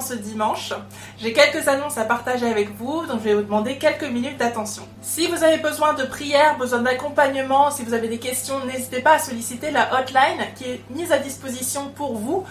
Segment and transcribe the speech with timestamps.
[0.00, 0.72] ce dimanche.
[1.18, 4.82] J'ai quelques annonces à partager avec vous, donc je vais vous demander quelques minutes d'attention.
[5.02, 9.14] Si vous avez besoin de prières, besoin d'accompagnement, si vous avez des questions, n'hésitez pas
[9.14, 12.44] à solliciter la hotline qui est mise à disposition pour vous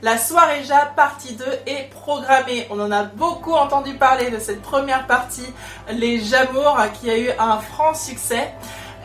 [0.03, 2.67] La soirée Ja partie 2 est programmée.
[2.69, 5.47] On en a beaucoup entendu parler de cette première partie,
[5.91, 8.53] les Jamours, qui a eu un franc succès.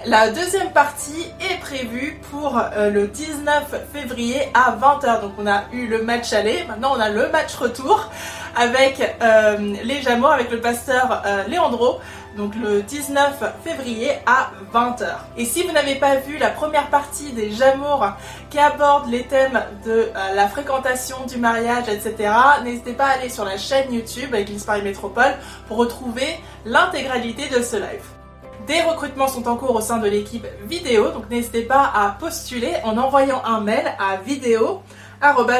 [0.05, 5.21] La deuxième partie est prévue pour euh, le 19 février à 20h.
[5.21, 8.09] Donc on a eu le match aller, maintenant on a le match retour
[8.55, 11.99] avec euh, les Jamours, avec le pasteur euh, Léandro
[12.35, 15.05] donc le 19 février à 20h.
[15.37, 18.05] Et si vous n'avez pas vu la première partie des Jamours
[18.49, 23.29] qui aborde les thèmes de euh, la fréquentation du mariage, etc., n'hésitez pas à aller
[23.29, 25.35] sur la chaîne YouTube Église Paris Métropole
[25.67, 28.20] pour retrouver l'intégralité de ce live.
[28.67, 32.73] Des recrutements sont en cours au sein de l'équipe vidéo, donc n'hésitez pas à postuler
[32.83, 34.81] en envoyant un mail à vidéo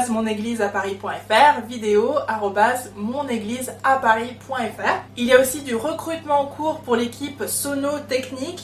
[0.09, 2.15] monégliseaparis.fr, vidéo
[2.95, 5.03] monégliseaparis.fr.
[5.17, 8.61] Il y a aussi du recrutement en cours pour l'équipe Sono Technique.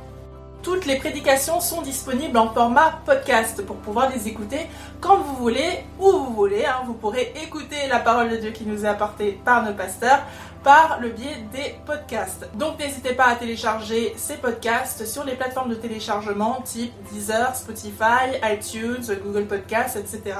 [0.62, 4.68] Toutes les prédications sont disponibles en format podcast pour pouvoir les écouter
[5.00, 6.66] quand vous voulez, où vous voulez.
[6.66, 6.81] Hein.
[6.86, 10.19] Vous pourrez écouter la parole de Dieu qui nous est apportée par nos pasteurs
[10.62, 12.50] par le biais des podcasts.
[12.56, 18.36] Donc n'hésitez pas à télécharger ces podcasts sur les plateformes de téléchargement type Deezer, Spotify,
[18.44, 20.38] iTunes, Google Podcasts, etc.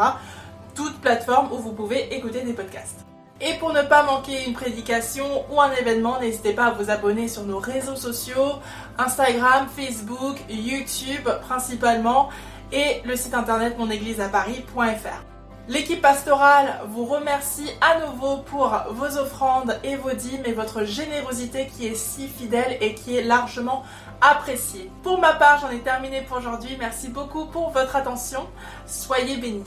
[0.75, 3.06] Toutes plateformes où vous pouvez écouter des podcasts.
[3.41, 7.29] Et pour ne pas manquer une prédication ou un événement, n'hésitez pas à vous abonner
[7.29, 8.59] sur nos réseaux sociaux,
[9.00, 12.30] Instagram, Facebook, YouTube principalement,
[12.72, 15.24] et le site internet monégliseaparis.fr.
[15.68, 21.68] L'équipe pastorale vous remercie à nouveau pour vos offrandes et vos dîmes et votre générosité
[21.68, 23.84] qui est si fidèle et qui est largement
[24.20, 24.90] appréciée.
[25.03, 26.76] Pour ma part, j'en ai terminé pour aujourd'hui.
[26.79, 28.47] Merci beaucoup pour votre attention.
[28.88, 29.64] Soyez bénis.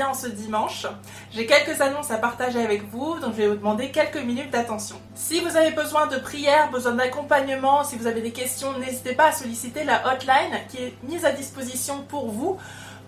[0.00, 0.86] Bien ce dimanche.
[1.30, 4.96] J'ai quelques annonces à partager avec vous, donc je vais vous demander quelques minutes d'attention.
[5.14, 9.26] Si vous avez besoin de prière, besoin d'accompagnement, si vous avez des questions, n'hésitez pas
[9.26, 12.56] à solliciter la hotline qui est mise à disposition pour vous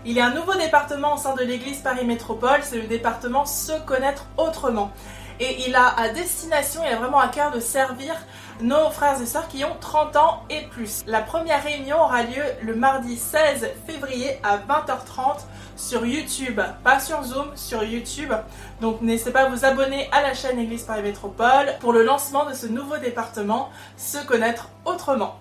[0.07, 3.47] il y a un nouveau département au sein de l'église Paris Métropole, c'est le département
[3.47, 4.91] Se connaître autrement.
[5.39, 8.13] Et il a à destination, il a vraiment à cœur de servir
[8.61, 11.03] nos frères et sœurs qui ont 30 ans et plus.
[11.07, 15.39] La première réunion aura lieu le mardi 16 février à 20h30
[15.75, 18.33] sur YouTube, pas sur Zoom, sur YouTube.
[18.81, 22.45] Donc n'hésitez pas à vous abonner à la chaîne Église Paris Métropole pour le lancement
[22.45, 25.39] de ce nouveau département, Se connaître autrement.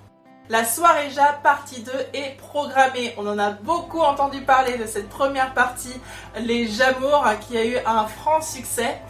[0.51, 3.15] La soirée Ja partie 2 est programmée.
[3.17, 5.95] On en a beaucoup entendu parler de cette première partie,
[6.39, 9.01] les Jamours, qui a eu un franc succès.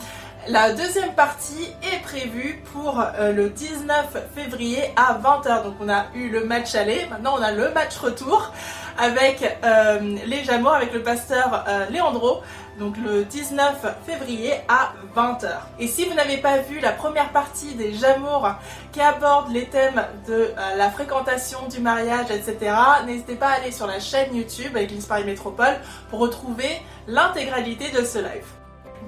[0.49, 5.63] La deuxième partie est prévue pour euh, le 19 février à 20h.
[5.63, 8.53] Donc on a eu le match aller, maintenant on a le match retour
[8.99, 12.43] avec euh, les Jamours, avec le pasteur euh, Léandro
[12.79, 15.49] donc le 19 février à 20h.
[15.79, 18.49] Et si vous n'avez pas vu la première partie des Jamours
[18.93, 22.75] qui aborde les thèmes de la fréquentation du mariage, etc.,
[23.07, 25.79] n'hésitez pas à aller sur la chaîne YouTube Église Paris Métropole
[26.11, 28.54] pour retrouver l'intégralité de ce live.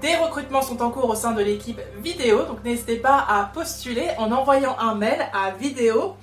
[0.00, 4.08] Des recrutements sont en cours au sein de l'équipe vidéo, donc n'hésitez pas à postuler
[4.18, 6.16] en envoyant un mail à vidéo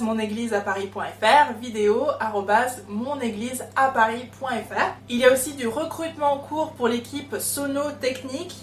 [0.00, 2.06] monégliseaparis.fr, vidéo
[2.88, 4.94] monégliseaparis.fr.
[5.08, 8.54] Il y a aussi du recrutement en cours pour l'équipe Sono Technique.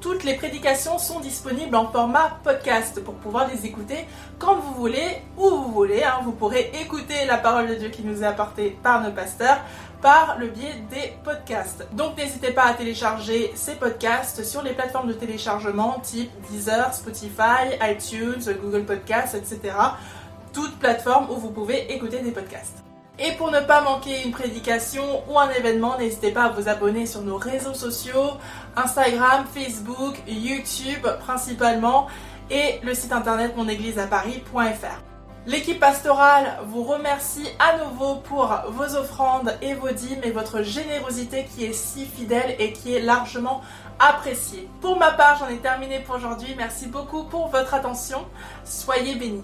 [0.00, 4.06] Toutes les prédications sont disponibles en format podcast pour pouvoir les écouter
[4.38, 6.04] quand vous voulez, où vous voulez.
[6.04, 6.20] Hein.
[6.24, 9.58] Vous pourrez écouter la parole de Dieu qui nous est apportée par nos pasteurs
[10.00, 11.84] par le biais des podcasts.
[11.92, 17.74] Donc n'hésitez pas à télécharger ces podcasts sur les plateformes de téléchargement type Deezer, Spotify,
[17.82, 19.74] iTunes, Google Podcasts, etc.
[20.52, 22.87] Toutes plateformes où vous pouvez écouter des podcasts.
[23.20, 27.04] Et pour ne pas manquer une prédication ou un événement, n'hésitez pas à vous abonner
[27.04, 28.30] sur nos réseaux sociaux,
[28.76, 32.06] Instagram, Facebook, YouTube principalement,
[32.50, 35.02] et le site internet monégliseaparis.fr.
[35.46, 41.46] L'équipe pastorale vous remercie à nouveau pour vos offrandes et vos dîmes et votre générosité
[41.46, 43.62] qui est si fidèle et qui est largement
[43.98, 44.68] appréciée.
[44.80, 46.54] Pour ma part, j'en ai terminé pour aujourd'hui.
[46.56, 48.26] Merci beaucoup pour votre attention.
[48.64, 49.42] Soyez bénis.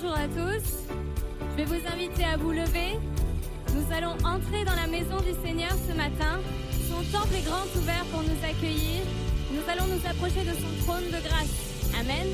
[0.00, 0.84] Bonjour à tous.
[1.50, 3.00] Je vais vous inviter à vous lever.
[3.74, 6.38] Nous allons entrer dans la maison du Seigneur ce matin.
[6.88, 9.02] Son temple est grand ouvert pour nous accueillir.
[9.50, 11.98] Nous allons nous approcher de son trône de grâce.
[11.98, 12.28] Amen.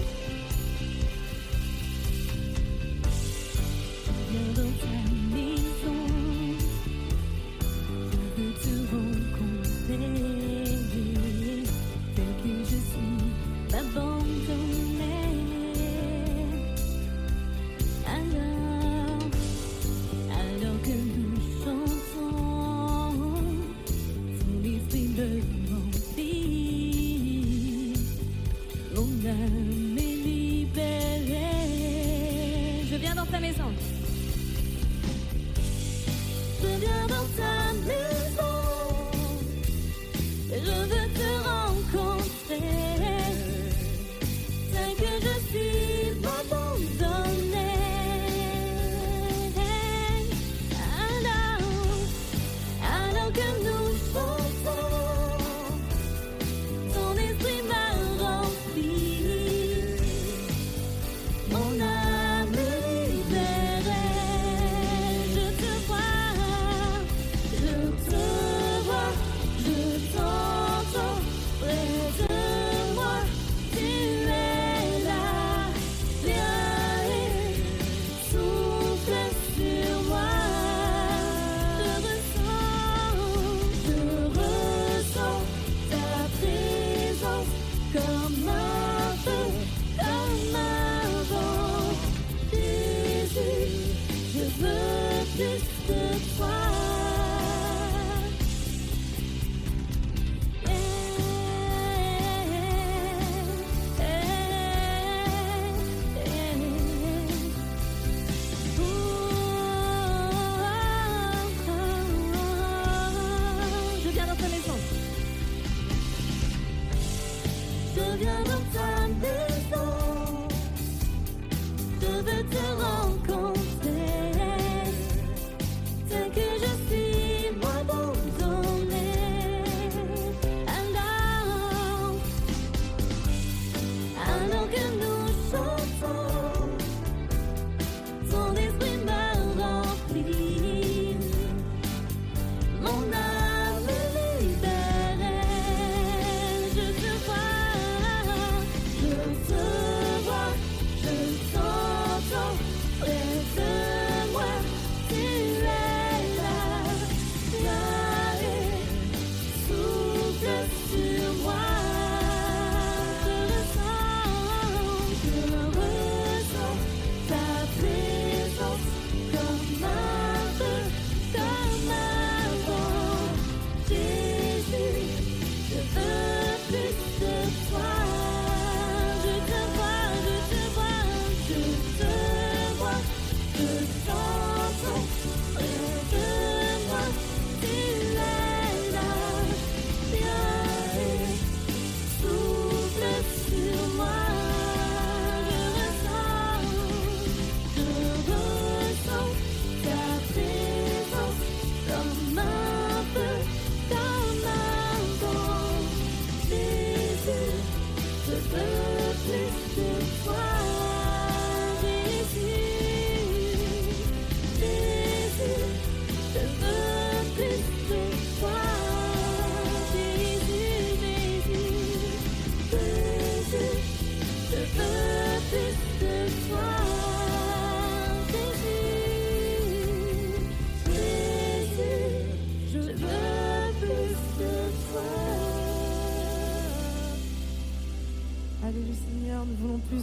[118.24, 118.53] Yaralı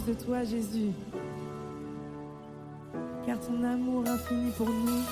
[0.06, 0.92] de toi, Jésus.
[3.26, 5.02] Car ton amour infini pour nous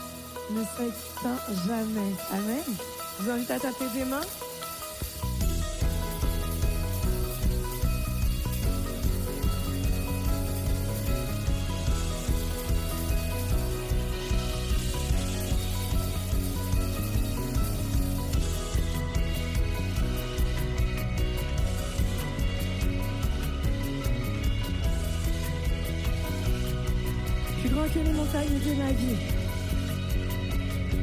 [0.50, 2.12] ne s'éteint jamais.
[2.32, 2.64] Amen.
[3.18, 4.20] Je vous invite à taper des mains.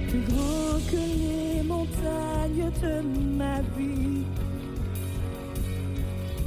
[0.09, 3.01] Plus grand que les montagnes de
[3.37, 4.25] ma vie.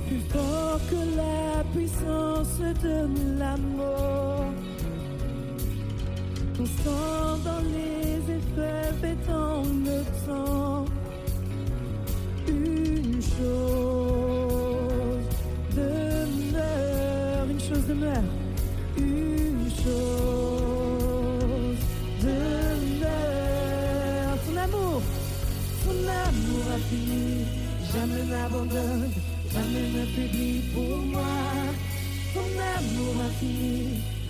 [0.07, 4.53] Plus fort que la puissance de la mort.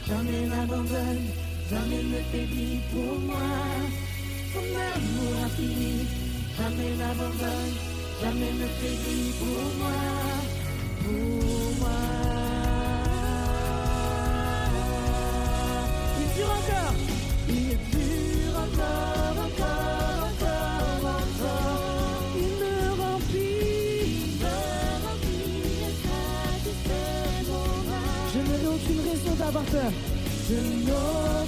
[0.07, 1.27] jamais m'abandonne,
[1.69, 3.37] jamais me faiblit pour moi.
[4.53, 6.07] Ton amour infini,
[6.57, 7.75] jamais m'abandonne,
[8.23, 10.01] jamais me faiblit pour moi,
[11.03, 12.01] pour moi.
[16.21, 16.95] Il dure encore,
[17.49, 18.00] il dure
[30.51, 31.40] Je n'aurai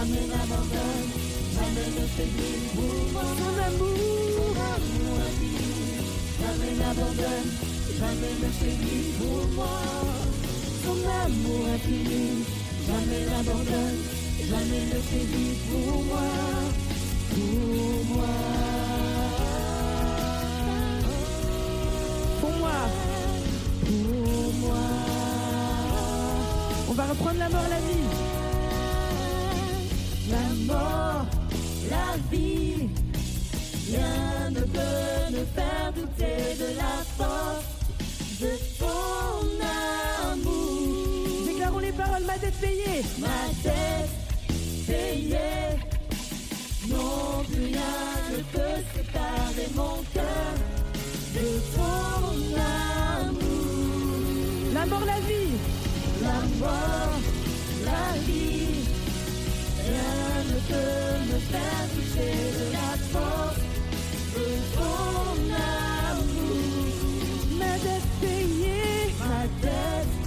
[0.00, 1.10] Jamais n'abandonne,
[1.52, 3.22] jamais ne faiblit pour moi.
[3.36, 5.80] Ton amour, amour infini.
[6.40, 7.50] Jamais n'abandonne,
[7.98, 9.76] jamais ne faiblit pour moi.
[10.84, 12.24] Ton amour infini,
[12.86, 14.00] jamais n'abandonne,
[14.48, 16.28] jamais ne faiblit pour moi.
[17.30, 18.34] Pour moi.
[22.40, 22.78] Pour moi.
[23.84, 24.84] Pour moi.
[26.88, 28.29] On va reprendre la mort, la vie.
[30.70, 31.26] La mort,
[31.90, 32.88] la vie.
[33.90, 37.64] Rien ne peut me faire douter de la force
[38.40, 39.32] de ton
[40.32, 41.46] amour.
[41.46, 43.02] Déclarons les paroles, ma dette payée.
[43.18, 44.10] Ma dette
[44.86, 45.76] payée.
[46.88, 47.96] Non, plus rien
[48.32, 50.54] ne peut séparer mon cœur
[51.34, 52.30] de ton
[53.18, 54.74] amour.
[54.74, 55.52] La mort, la vie.
[56.22, 57.20] La mort,
[57.84, 58.59] la vie.
[60.70, 63.64] Peut me faire toucher de la force
[64.36, 65.32] de ton
[66.10, 66.68] amour.
[67.58, 70.20] Ma dette payée, ma dette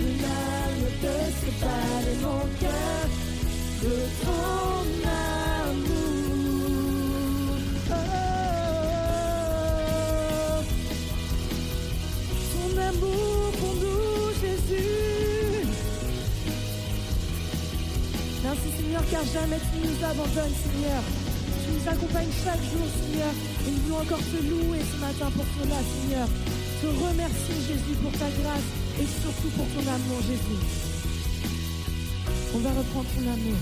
[0.00, 3.08] rien ne peut séparer mon cœur
[3.82, 5.19] de.
[18.90, 21.02] Seigneur, car jamais tu nous abandonnes, Seigneur.
[21.62, 23.30] Tu nous accompagnes chaque jour, Seigneur.
[23.62, 26.26] Et nous voulons encore te louer ce matin pour cela, Seigneur.
[26.82, 28.66] Te remercier, Jésus, pour ta grâce
[28.98, 30.58] et surtout pour ton amour, Jésus.
[32.52, 33.60] On va reprendre ton amour.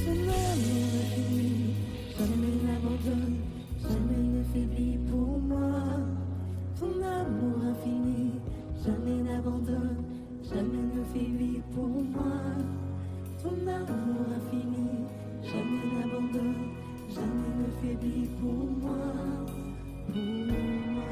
[0.00, 1.76] Son amour infini,
[2.16, 3.36] jamais n'abandonne,
[3.84, 5.92] jamais ne faiblit pour moi.
[6.80, 8.32] Ton amour infini,
[8.80, 10.04] jamais n'abandonne,
[10.48, 12.87] jamais ne faiblit pour moi.
[13.40, 15.06] Ton amour infini,
[15.44, 16.74] jamais n'abandonne,
[17.08, 18.98] jamais ne faiblit pour moi.
[20.08, 21.04] Pour moi.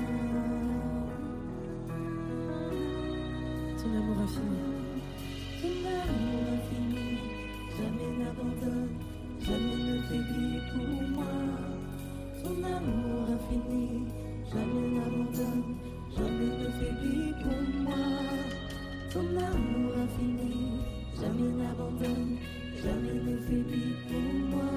[3.79, 4.65] Ton amour infini.
[5.62, 7.07] Ton amour infini,
[7.77, 8.95] jamais n'abandonne,
[9.41, 11.35] jamais ne faiblit pour moi.
[12.43, 13.87] Ton amour infini,
[14.53, 15.65] jamais n'abandonne,
[16.11, 18.03] jamais ne faiblit pour moi.
[19.12, 20.86] Ton amour infini,
[21.21, 22.37] jamais n'abandonne,
[22.83, 24.71] jamais ne faiblit pour moi.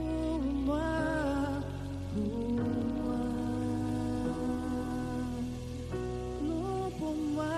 [0.00, 0.80] Pour moi,
[2.12, 3.18] pour moi,
[6.42, 7.54] non pour moi,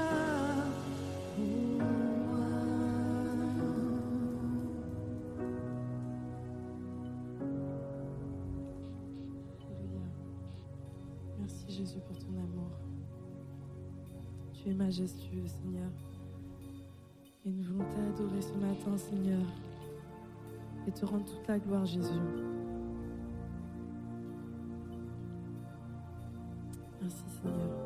[9.59, 10.07] pour moi.
[11.39, 12.71] Merci Jésus pour ton amour
[14.75, 15.91] majestueux, Seigneur.
[17.45, 19.43] Et nous voulons t'adorer ce matin, Seigneur,
[20.87, 22.21] et te rendre toute la gloire, Jésus.
[27.01, 27.86] Merci, Seigneur.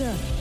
[0.00, 0.31] Yeah.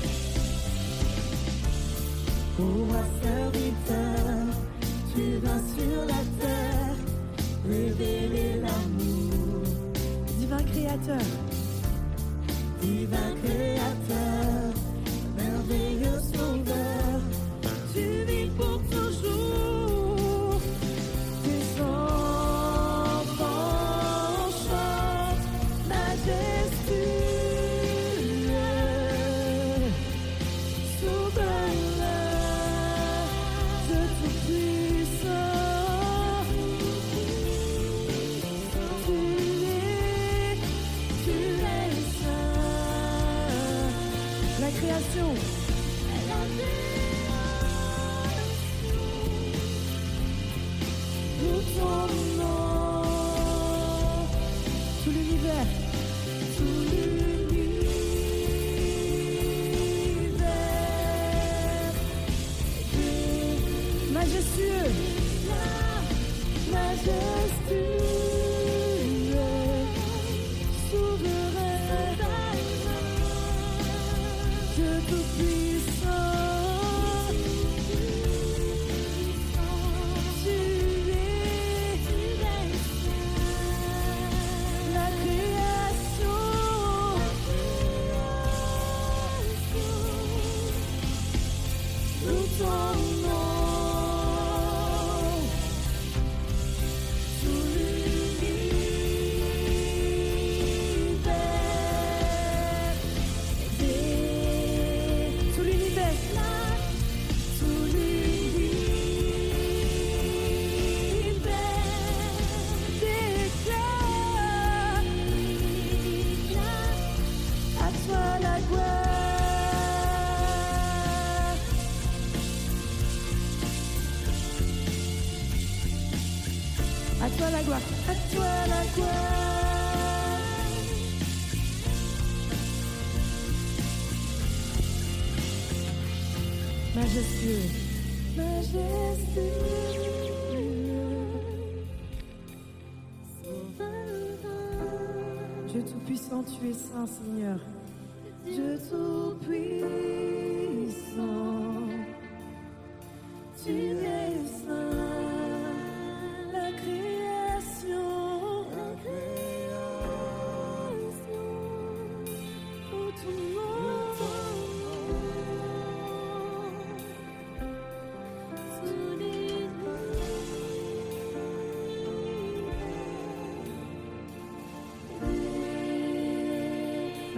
[146.11, 147.40] puissant tu es saint, Seigneur.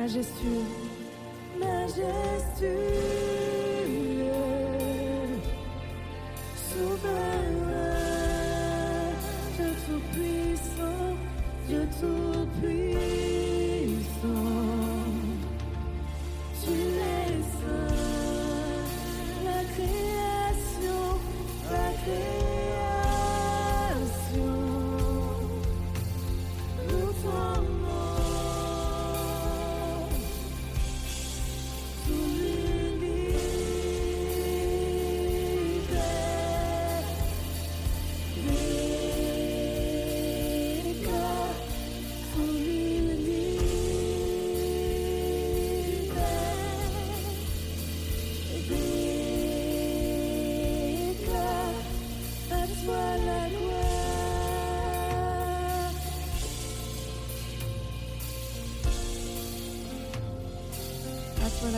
[0.03, 0.65] Majestueux,
[1.57, 3.02] majestueux.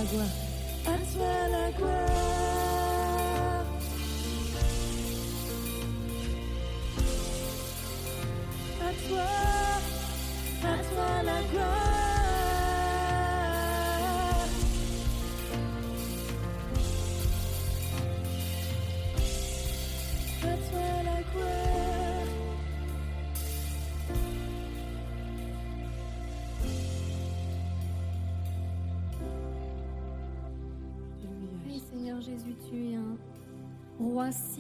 [0.06, 0.26] água,
[0.86, 2.15] a sua água.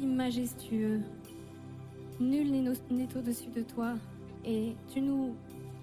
[0.05, 1.01] Majestueux.
[2.19, 3.95] Nul n'est au-dessus de toi.
[4.43, 5.35] Et tu nous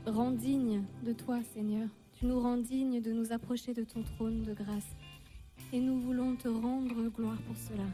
[0.07, 1.89] rends dignes de toi, Seigneur.
[2.15, 4.97] Tu nous rends dignes de nous approcher de ton trône de grâce.
[5.73, 7.85] Et nous voulons te rendre gloire pour cela.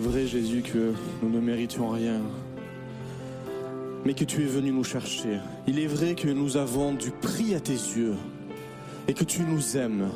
[0.00, 2.20] Vrai, Jésus, que nous ne méritions rien,
[4.04, 5.38] mais que tu es venu nous chercher.
[5.66, 8.14] Il est vrai que nous avons du prix à tes yeux
[9.08, 10.08] et que tu nous aimes.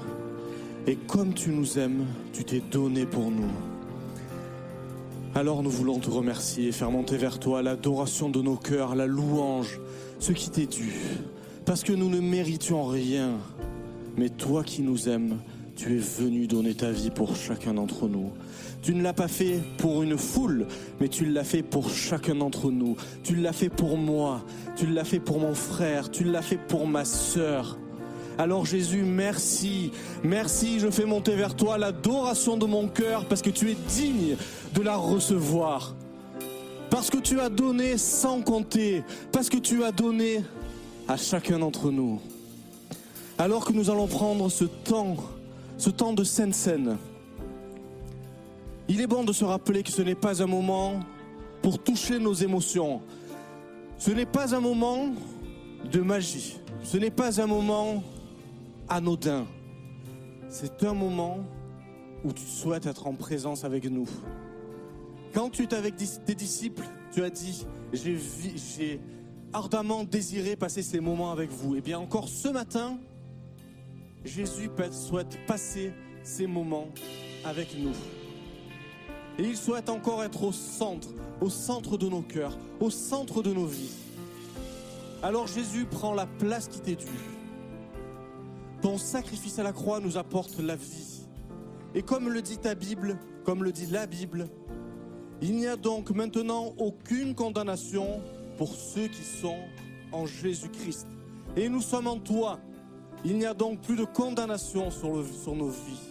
[0.87, 3.51] Et comme tu nous aimes, tu t'es donné pour nous.
[5.35, 9.81] Alors nous voulons te remercier, faire monter vers toi l'adoration de nos cœurs, la louange,
[10.19, 10.93] ce qui t'est dû.
[11.65, 13.39] Parce que nous ne méritions rien,
[14.17, 15.39] mais toi qui nous aimes,
[15.77, 18.31] tu es venu donner ta vie pour chacun d'entre nous.
[18.83, 20.67] Tu ne l'as pas fait pour une foule,
[21.01, 22.97] mais tu l'as fait pour chacun d'entre nous.
[23.23, 24.45] Tu l'as fait pour moi,
[24.77, 27.79] tu l'as fait pour mon frère, tu l'as fait pour ma sœur.
[28.37, 33.51] Alors Jésus, merci, merci, je fais monter vers toi l'adoration de mon cœur parce que
[33.51, 34.37] tu es digne
[34.75, 35.95] de la recevoir.
[36.91, 39.03] Parce que tu as donné sans compter,
[39.33, 40.45] parce que tu as donné
[41.09, 42.21] à chacun d'entre nous.
[43.39, 45.17] Alors que nous allons prendre ce temps,
[45.77, 46.97] ce temps de sainte scène,
[48.89, 51.01] il est bon de se rappeler que ce n'est pas un moment
[51.63, 53.01] pour toucher nos émotions.
[53.99, 55.13] Ce n'est pas un moment
[55.91, 56.59] de magie.
[56.83, 58.03] Ce n'est pas un moment
[58.89, 59.47] anodin.
[60.49, 61.39] C'est un moment
[62.25, 64.07] où tu souhaites être en présence avec nous.
[65.33, 69.01] Quand tu es avec tes disciples, tu as dit, j'ai
[69.53, 71.77] ardemment désiré passer ces moments avec vous.
[71.77, 72.99] Et bien encore ce matin,
[74.25, 76.89] Jésus souhaite passer ces moments
[77.45, 77.93] avec nous.
[79.39, 81.09] Et il souhaite encore être au centre,
[81.41, 83.93] au centre de nos cœurs, au centre de nos vies.
[85.23, 87.07] Alors Jésus prend la place qui t'est due.
[88.81, 91.27] Ton sacrifice à la croix nous apporte la vie.
[91.95, 94.49] Et comme le dit ta Bible, comme le dit la Bible,
[95.43, 98.23] il n'y a donc maintenant aucune condamnation
[98.57, 99.59] pour ceux qui sont
[100.13, 101.07] en Jésus-Christ.
[101.57, 102.61] Et nous sommes en toi.
[103.27, 106.11] Il n'y a donc plus de condamnation sur, nos vies.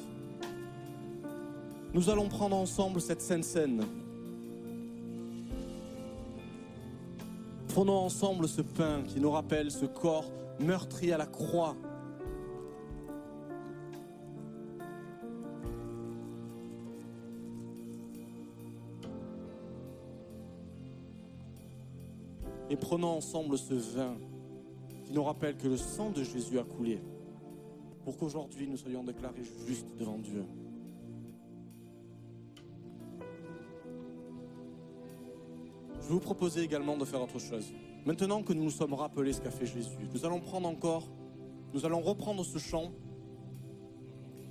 [1.94, 3.86] Nous allons prendre ensemble cette sainte scène.
[7.68, 10.26] Prenons ensemble ce pain qui nous rappelle ce corps
[10.60, 11.76] meurtri à la croix.
[22.72, 24.16] Et prenons ensemble ce vin
[25.14, 27.00] qui nous rappelle que le sang de Jésus a coulé
[28.04, 30.44] pour qu'aujourd'hui nous soyons déclarés justes devant Dieu.
[36.02, 37.72] Je vous proposer également de faire autre chose.
[38.08, 41.08] Maintenant que nous nous sommes rappelés ce qu'a fait Jésus, nous allons prendre encore,
[41.76, 42.92] nous allons reprendre ce chant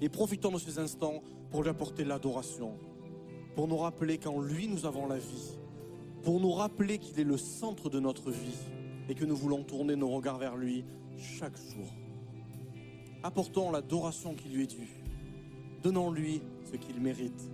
[0.01, 2.79] et profitons de ces instants pour lui apporter l'adoration,
[3.57, 5.59] pour nous rappeler qu'en lui nous avons la vie,
[6.23, 8.61] pour nous rappeler qu'il est le centre de notre vie
[9.09, 10.85] et que nous voulons tourner nos regards vers lui
[11.19, 11.93] chaque jour.
[13.23, 15.03] Apportons l'adoration qui lui est due.
[15.83, 17.51] Donnons-lui ce qu'il mérite.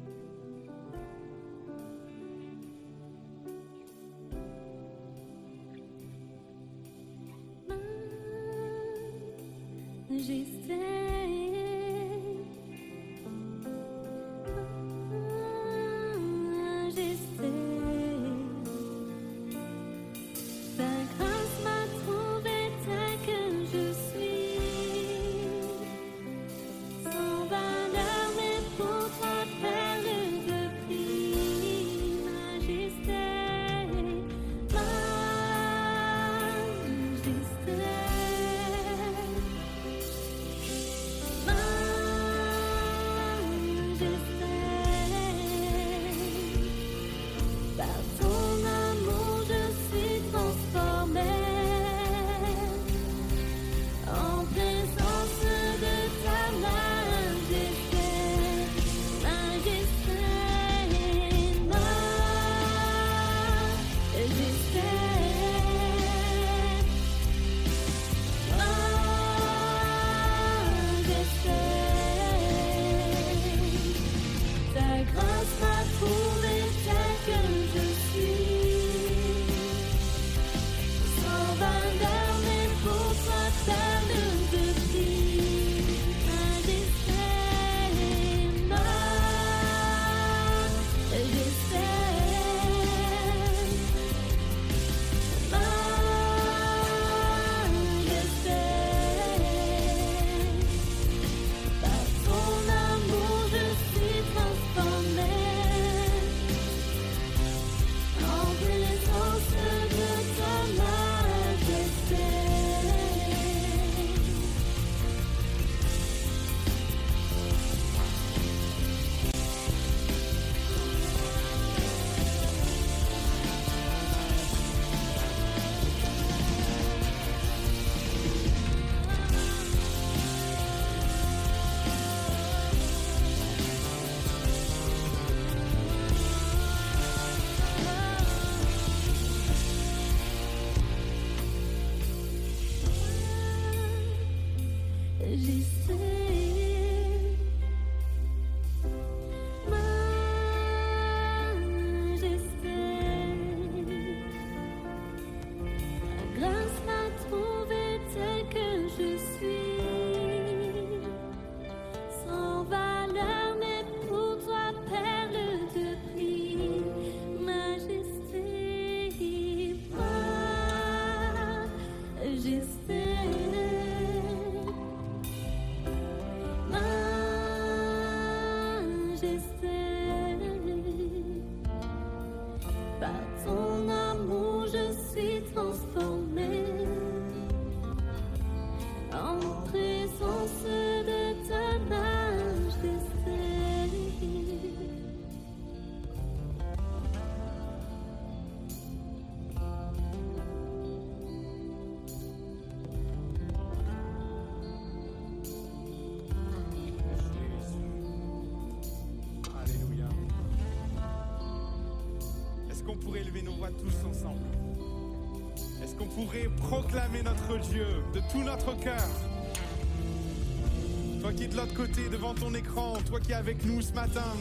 [223.03, 224.32] Toi qui es avec nous ce matin.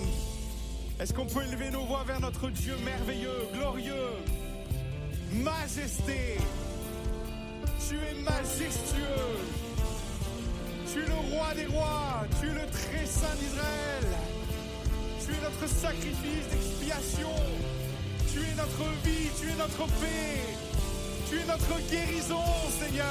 [0.99, 4.13] Est-ce qu'on peut élever nos voix vers notre Dieu merveilleux, glorieux,
[5.43, 6.37] majesté?
[7.87, 9.37] Tu es majestueux.
[10.91, 12.25] Tu es le roi des rois.
[12.39, 14.05] Tu es le très saint d'Israël.
[15.25, 17.35] Tu es notre sacrifice d'expiation.
[18.31, 19.29] Tu es notre vie.
[19.39, 20.66] Tu es notre paix.
[21.29, 22.43] Tu es notre guérison,
[22.79, 23.05] Seigneur.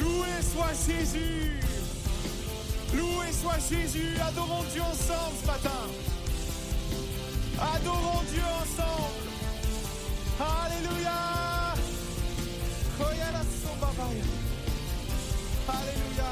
[0.00, 1.60] Loué soit Jésus.
[2.94, 5.86] Loué soit Jésus, adorons Dieu ensemble ce matin.
[7.74, 9.30] Adorons Dieu ensemble.
[10.38, 11.20] Alléluia.
[15.68, 16.30] Alléluia.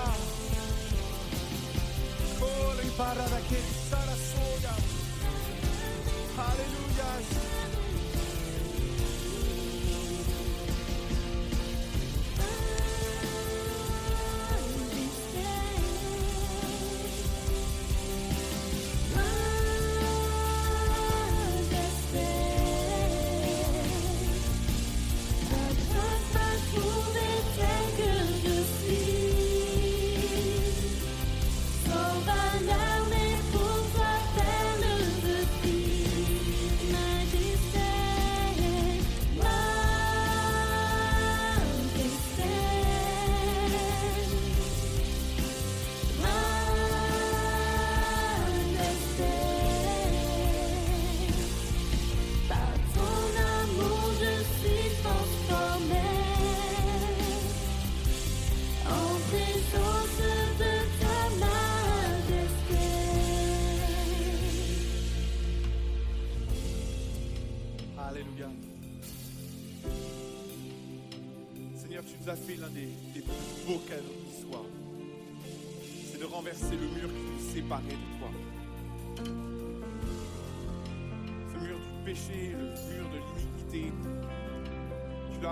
[6.38, 7.47] Alléluia.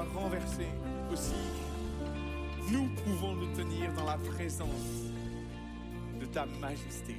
[0.03, 0.67] Renversé
[1.13, 1.35] aussi.
[2.71, 5.13] Nous pouvons nous tenir dans la présence
[6.19, 7.17] de ta majesté.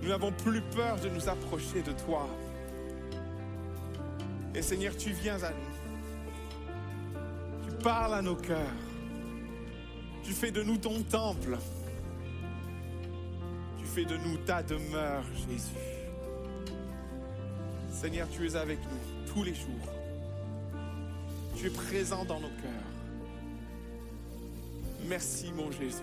[0.00, 2.26] Nous n'avons plus peur de nous approcher de toi.
[4.54, 7.68] Et Seigneur, tu viens à nous.
[7.68, 8.72] Tu parles à nos cœurs.
[10.22, 11.58] Tu fais de nous ton temple.
[13.78, 15.74] Tu fais de nous ta demeure, Jésus.
[17.90, 19.92] Seigneur, tu es avec nous tous les jours.
[21.56, 22.88] Tu es présent dans nos cœurs.
[25.06, 26.02] Merci, mon Jésus,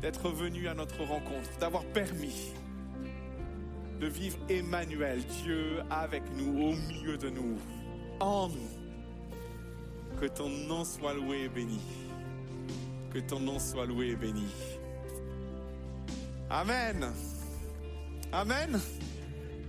[0.00, 2.52] d'être venu à notre rencontre, d'avoir permis
[4.00, 7.58] de vivre Emmanuel, Dieu avec nous, au milieu de nous,
[8.20, 10.18] en nous.
[10.20, 11.80] Que ton nom soit loué et béni.
[13.12, 14.46] Que ton nom soit loué et béni.
[16.50, 17.12] Amen.
[18.32, 18.80] Amen.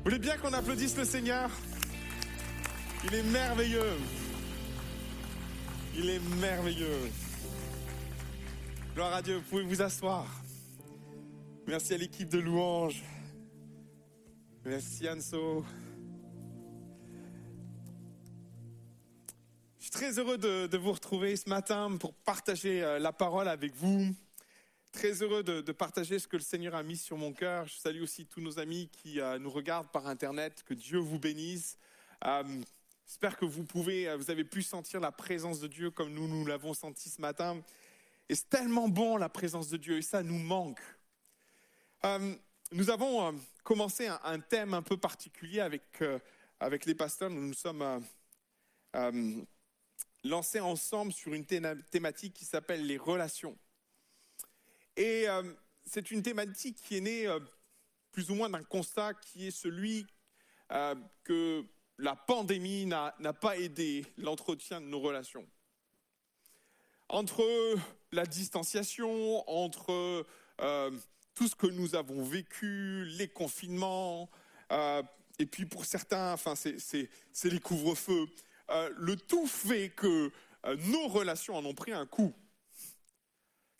[0.03, 1.49] Vous voulez bien qu'on applaudisse le Seigneur?
[3.05, 3.93] Il est merveilleux.
[5.95, 7.09] Il est merveilleux.
[8.93, 10.25] Gloire à Dieu, vous pouvez vous asseoir.
[11.67, 13.01] Merci à l'équipe de louanges.
[14.65, 15.63] Merci Anso.
[19.79, 23.73] Je suis très heureux de, vous retrouver ce matin pour partager euh, la parole avec
[23.73, 24.13] vous.
[24.93, 27.65] Très heureux de, partager ce que le Seigneur a mis sur mon cœur.
[27.65, 30.63] Je salue aussi tous nos amis qui euh, nous regardent par Internet.
[30.63, 31.79] Que Dieu vous bénisse.
[32.25, 32.61] Euh,
[33.07, 36.45] J'espère que vous pouvez, euh, vous avez pu sentir la présence de Dieu comme nous,
[36.45, 37.59] l'avons senti ce matin.
[38.29, 40.81] Et c'est tellement bon la présence de Dieu et ça nous manque.
[42.71, 46.03] Nous avons commencé un, un, thème un peu particulier avec,
[46.59, 47.29] avec les pasteurs.
[47.29, 48.03] Nous nous sommes
[50.23, 53.57] lancés ensemble sur une thématique qui s'appelle les relations.
[54.95, 55.25] Et
[55.85, 57.37] c'est une thématique qui est née
[58.11, 60.05] plus ou moins d'un constat qui est celui
[61.23, 61.65] que
[61.97, 65.47] la pandémie n'a pas aidé l'entretien de nos relations.
[67.09, 67.43] Entre
[68.11, 70.25] la distanciation, entre
[70.61, 70.91] euh,
[71.35, 74.29] tout ce que nous avons vécu, les confinements,
[74.71, 75.03] euh,
[75.39, 77.09] et puis pour certains, enfin, c'est
[77.43, 78.27] les couvre-feux,
[78.69, 80.31] euh, le tout fait que
[80.63, 82.33] nos relations en ont pris un coup.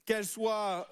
[0.05, 0.88] Qu'elles soient,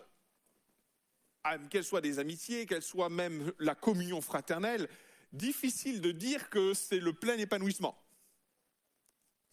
[1.70, 4.88] qu'elles soient des amitiés, qu'elles soient même la communion fraternelle,
[5.34, 7.98] difficile de dire que c'est le plein épanouissement.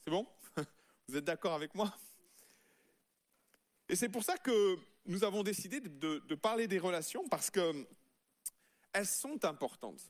[0.04, 0.26] C'est bon?
[1.08, 1.94] Vous êtes d'accord avec moi?
[3.88, 4.76] Et c'est pour ça que
[5.06, 7.86] nous avons décidé de, parler des relations parce que
[8.92, 10.00] elles sont importantes.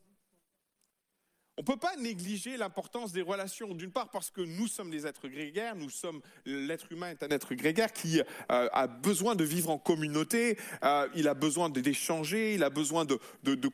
[1.58, 5.08] On ne peut pas négliger l'importance des relations, d'une part parce que nous sommes des
[5.08, 9.42] êtres grégaires, nous sommes, l'être humain est un être grégaire qui euh, a besoin de
[9.42, 13.18] vivre en communauté, euh, il a besoin d'échanger, il a besoin de,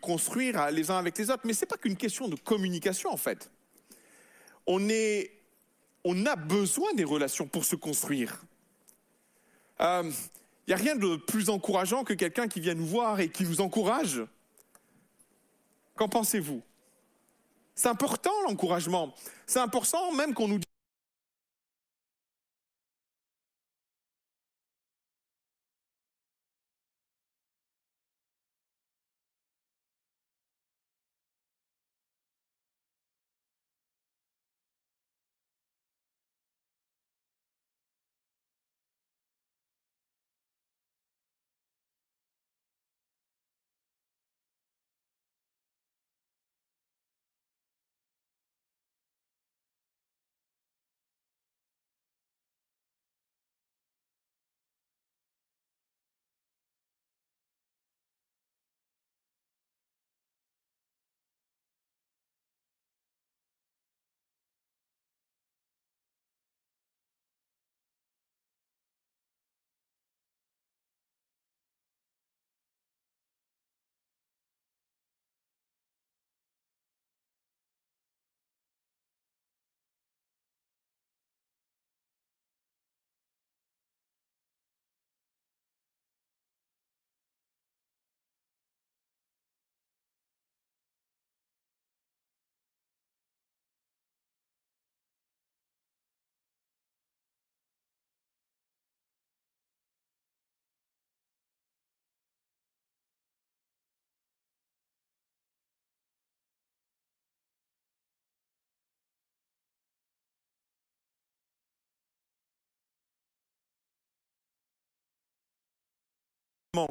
[0.00, 3.18] construire les uns avec les autres, mais ce n'est pas qu'une question de communication en
[3.18, 3.50] fait.
[4.66, 5.30] On, est,
[6.04, 8.42] on a besoin des relations pour se construire.
[9.78, 10.10] Il euh,
[10.68, 13.60] n'y a rien de plus encourageant que quelqu'un qui vient nous voir et qui nous
[13.60, 14.22] encourage.
[15.96, 16.62] Qu'en pensez-vous?
[17.74, 19.14] C'est important l'encouragement.
[19.46, 20.60] C'est important même qu'on nous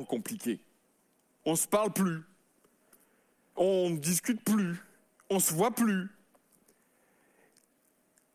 [0.07, 0.59] compliqué.
[1.45, 2.21] On se parle plus.
[3.55, 4.77] On ne discute plus.
[5.29, 6.09] On se voit plus.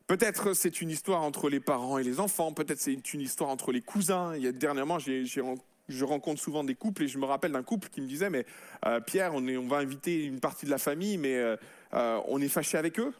[0.07, 3.72] Peut-être c'est une histoire entre les parents et les enfants, peut-être c'est une histoire entre
[3.72, 4.34] les cousins.
[4.36, 7.88] Il y a, dernièrement, je rencontre souvent des couples et je me rappelle d'un couple
[7.88, 8.46] qui me disait mais
[8.86, 11.57] euh, Pierre, on, est, on, va inviter une partie de la famille, mais euh,
[11.92, 13.12] euh, on est fâché avec eux?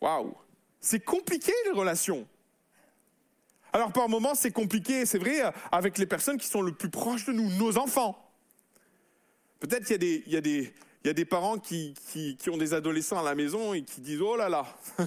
[0.00, 0.34] Waouh,
[0.80, 2.26] c'est compliqué les relations.
[3.72, 5.40] Alors par moments c'est compliqué, c'est vrai,
[5.70, 8.24] avec les personnes qui sont le plus proches de nous, nos enfants.
[9.60, 10.40] Peut-être qu'il y a
[11.12, 11.94] des, parents qui,
[12.38, 14.66] qui, ont des adolescents à la maison et qui disent Oh là là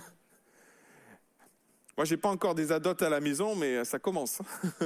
[1.97, 4.39] Moi, j'ai pas encore des adotes à la maison, mais ça commence.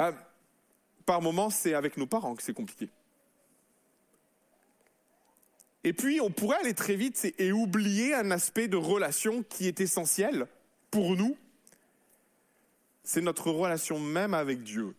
[0.00, 0.12] Ah,
[1.04, 2.88] par moments, c'est avec nos parents que c'est compliqué.
[5.82, 9.80] Et puis, on pourrait aller très vite et oublier un aspect de relation qui est
[9.80, 10.46] essentiel
[10.92, 11.36] pour nous.
[13.08, 14.94] C'est notre relation même avec Dieu.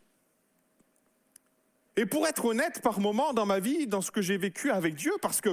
[1.95, 4.95] Et pour être honnête, par moments dans ma vie, dans ce que j'ai vécu avec
[4.95, 5.49] Dieu, parce que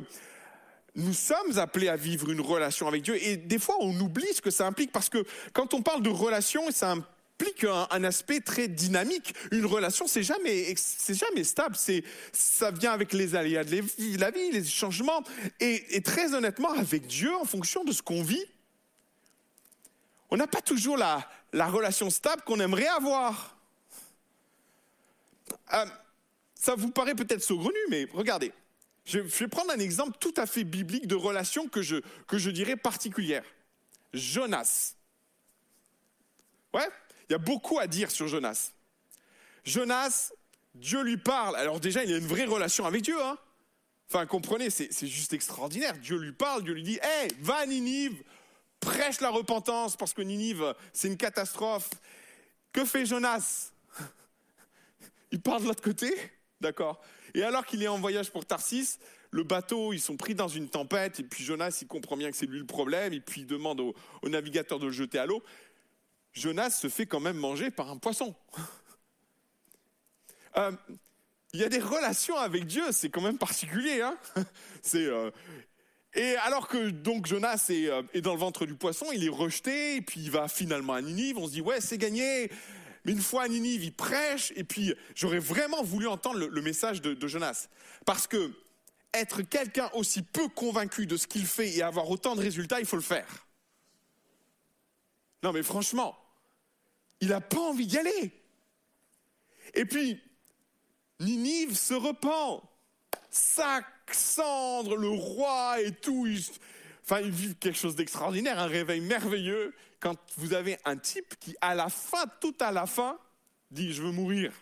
[0.94, 4.40] nous sommes appelés à vivre une relation avec Dieu, et des fois on oublie ce
[4.40, 8.68] que ça implique, parce que quand on parle de relation, ça implique un, aspect très
[8.68, 9.34] dynamique.
[9.52, 11.76] Une relation, c'est jamais, c'est jamais stable.
[11.76, 13.82] C'est, ça vient avec les aléas de
[14.18, 15.22] la vie, les changements.
[15.60, 18.46] Et, et très honnêtement, avec Dieu, en fonction de ce qu'on vit,
[20.36, 23.56] on n'a pas toujours la, la relation stable qu'on aimerait avoir.
[25.72, 25.86] Euh,
[26.54, 28.52] ça vous paraît peut-être saugrenu, mais regardez.
[29.06, 32.50] Je vais prendre un exemple tout à fait biblique de relation que je, que je
[32.50, 33.44] dirais particulière.
[34.12, 34.96] Jonas.
[36.74, 36.86] Ouais,
[37.30, 38.72] il y a beaucoup à dire sur Jonas.
[39.64, 40.32] Jonas,
[40.74, 41.56] Dieu lui parle.
[41.56, 43.16] Alors déjà, il a une vraie relation avec Dieu.
[43.22, 43.38] Hein
[44.10, 45.96] enfin, comprenez, c'est juste extraordinaire.
[45.96, 48.22] Dieu lui parle, Dieu lui dit, hé, va à Ninive,
[48.80, 51.90] prêche la repentance, parce que Ninive, c'est une catastrophe.
[52.72, 53.72] Que fait Jonas?
[55.32, 56.12] Il part de l'autre côté?
[56.60, 57.02] D'accord
[57.34, 58.98] Et alors qu'il est en voyage pour Tarsis,
[59.30, 62.36] le bateau, ils sont pris dans une tempête, et puis Jonas, il comprend bien que
[62.36, 65.42] c'est lui le problème, et puis il demande au, navigateur de le jeter à l'eau.
[66.32, 68.34] Jonas se fait quand même manger par un poisson.
[70.56, 70.72] Euh,
[71.52, 74.00] il y a des relations avec Dieu, c'est quand même particulier.
[74.00, 74.16] Hein
[74.82, 75.30] c'est, euh,
[76.16, 79.28] et alors que donc Jonas est, euh, est, dans le ventre du poisson, il est
[79.28, 82.50] rejeté, et puis il va finalement à Ninive, on se dit ouais c'est gagné,
[83.04, 87.02] mais une fois à Ninive, il prêche, et puis j'aurais vraiment voulu entendre le, message
[87.02, 87.68] de, de, Jonas.
[88.06, 88.52] Parce que
[89.12, 92.86] être quelqu'un aussi peu convaincu de ce qu'il fait et avoir autant de résultats, il
[92.86, 93.46] faut le faire.
[95.42, 96.16] Non mais franchement,
[97.20, 98.32] il n'a pas envie d'y aller.
[99.74, 100.20] Et puis,
[101.20, 102.62] Ninive se repent.
[103.36, 106.26] Sac, le roi et tout.
[107.04, 111.54] Enfin, ils vivent quelque chose d'extraordinaire, un réveil merveilleux quand vous avez un type qui,
[111.60, 113.18] à la fin, tout à la fin,
[113.70, 114.52] dit Je veux mourir.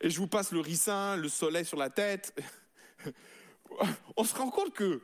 [0.00, 2.34] Et je vous passe le ricin, le soleil sur la tête.
[4.16, 5.02] On se rend compte que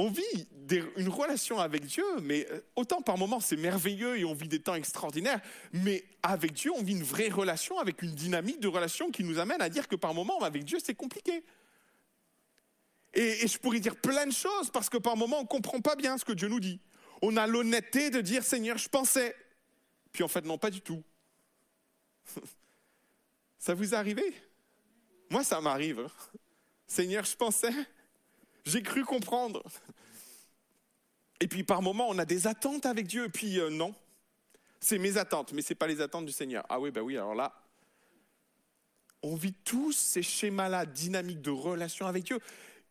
[0.00, 0.48] on vit
[0.96, 4.60] une relation avec Dieu, mais euh, autant par moments c'est merveilleux et on vit des
[4.60, 5.40] temps extraordinaires,
[5.72, 9.38] mais avec Dieu on vit une vraie relation avec une dynamique de relation qui nous
[9.38, 11.44] amène à dire que par moments avec Dieu c'est compliqué.
[13.12, 15.96] Et, je pourrais dire plein de choses parce que par moments on ne comprend pas
[15.96, 16.80] bien ce que Dieu nous dit.
[17.20, 19.36] On a l'honnêteté de dire Seigneur, je pensais.
[20.12, 21.02] Puis en fait, non, pas du tout.
[23.58, 24.24] Ça vous est arrivé?
[25.28, 26.08] Moi, ça m'arrive.
[26.86, 27.74] Seigneur, je pensais.
[28.64, 29.62] J'ai cru comprendre.
[31.40, 33.94] Et puis par moments, on a des attentes avec Dieu, et puis euh, non.
[34.80, 36.64] C'est mes attentes, mais ce n'est pas les attentes du Seigneur.
[36.68, 37.52] Ah oui, ben oui, alors là,
[39.22, 42.38] on vit tous ces schémas-là dynamiques de relation avec Dieu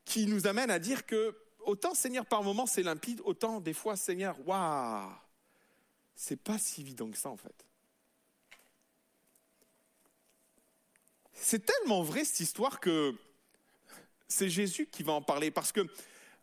[0.06, 3.96] qui nous amènent à dire que autant Seigneur par moments c'est limpide, autant des fois
[3.96, 5.10] Seigneur, waouh,
[6.16, 7.66] c'est pas si évident que ça en fait.
[11.34, 13.16] C'est tellement vrai cette histoire que
[14.30, 15.52] c'est Jésus qui va en parler.
[15.52, 15.82] Parce que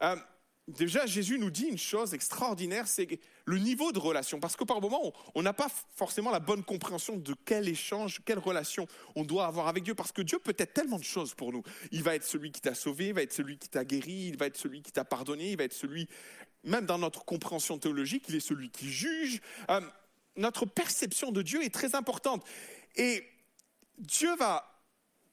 [0.03, 0.17] euh,
[0.69, 3.09] déjà, Jésus nous dit une chose extraordinaire, c'est
[3.47, 4.41] le niveau de relation.
[4.41, 8.41] Parce que par moment, on n'a pas forcément la bonne compréhension de quel échange, quelle
[8.41, 9.95] relation on doit avoir avec Dieu.
[9.95, 11.63] Parce que Dieu peut être tellement de choses pour nous.
[11.93, 14.37] Il va être celui qui t'a sauvé, il va être celui qui t'a guéri, il
[14.37, 16.09] va être celui qui t'a pardonné, il va être celui,
[16.65, 19.41] même dans notre compréhension théologique, il est celui qui juge.
[19.71, 19.81] Euh,
[20.37, 22.45] notre perception de Dieu est très importante.
[22.97, 23.25] Et
[23.99, 24.76] Dieu va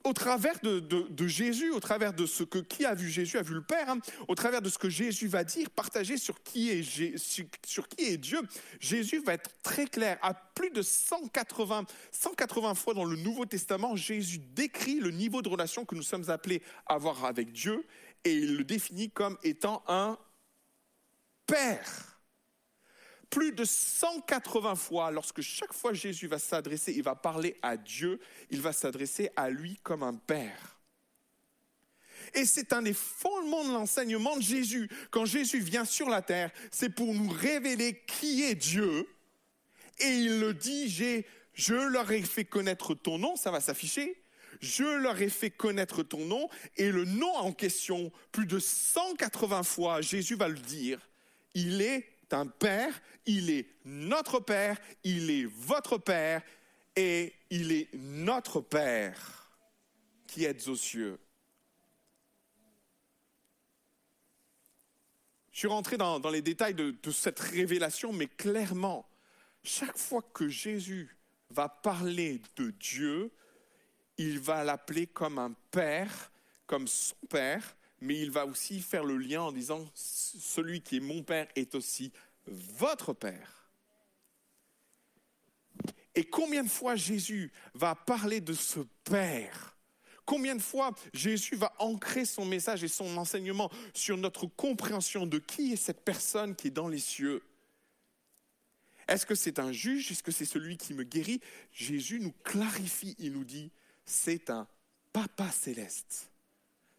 [0.04, 3.54] au travers de, Jésus, au travers de ce que qui a vu Jésus a vu
[3.54, 7.18] le Père, hein, au travers de ce que Jésus va dire, partager sur qui, est,
[7.66, 8.40] sur qui est Dieu,
[8.80, 10.18] Jésus va être très clair.
[10.22, 15.50] À plus de 180, 180 fois dans le Nouveau Testament, Jésus décrit le niveau de
[15.50, 17.86] relation que nous sommes appelés à avoir avec Dieu
[18.26, 20.18] et il le définit comme étant un
[21.46, 22.13] Père.
[23.34, 28.20] Plus de 180 fois, lorsque chaque fois Jésus va s'adresser, il va parler à Dieu,
[28.52, 30.80] il va s'adresser à lui comme un père.
[32.36, 34.88] Et c'est un des fondements de l'enseignement de Jésus.
[35.10, 39.08] Quand Jésus vient sur la terre, c'est pour nous révéler qui est Dieu.
[39.98, 41.26] Et il le dit, j'ai,
[41.56, 44.16] je leur ai fait connaître ton nom, ça va s'afficher.
[44.62, 46.50] Je leur ai fait connaître ton nom.
[46.78, 51.00] Et le nom en question, plus de 180 fois, Jésus va le dire.
[51.56, 56.42] Il est un père, il est notre père, il est votre père
[56.96, 59.50] et il est notre père
[60.28, 61.20] qui êtes aux cieux.
[65.52, 69.08] Je suis rentré dans, les détails de, de cette révélation, mais clairement,
[69.64, 71.16] chaque fois que Jésus
[71.52, 73.32] va parler de Dieu,
[74.18, 76.32] il va l'appeler comme un père,
[76.66, 81.00] comme son père, mais il va aussi faire le lien en disant, celui qui est
[81.00, 82.12] mon père est aussi
[82.46, 83.70] votre père.
[86.14, 89.78] Et combien de fois Jésus va parler de ce père?
[90.26, 95.40] Combien de fois Jésus va ancrer son message et son enseignement sur notre compréhension de
[95.40, 97.42] qui est cette personne qui est dans les cieux?
[99.08, 100.12] Est-ce que c'est un juge?
[100.12, 101.40] Est-ce que c'est celui qui me guérit?
[101.72, 103.72] Jésus nous clarifie, il nous dit,
[104.06, 104.68] c'est un
[105.14, 106.32] papa céleste.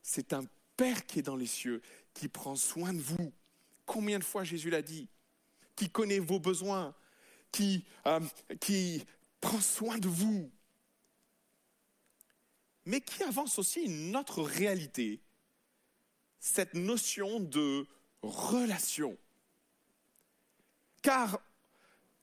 [0.02, 0.44] C'est un
[0.76, 3.32] Père qui est dans les cieux, qui prend soin de vous.
[3.86, 5.08] Combien de fois Jésus l'a dit
[5.76, 6.94] Qui connaît vos besoins,
[7.52, 8.20] qui, euh,
[8.60, 9.04] qui
[9.40, 10.50] prend soin de vous
[12.86, 15.20] mais qui avance aussi une autre réalité,
[16.38, 17.86] cette notion de
[18.22, 19.16] relation.
[21.02, 21.40] Car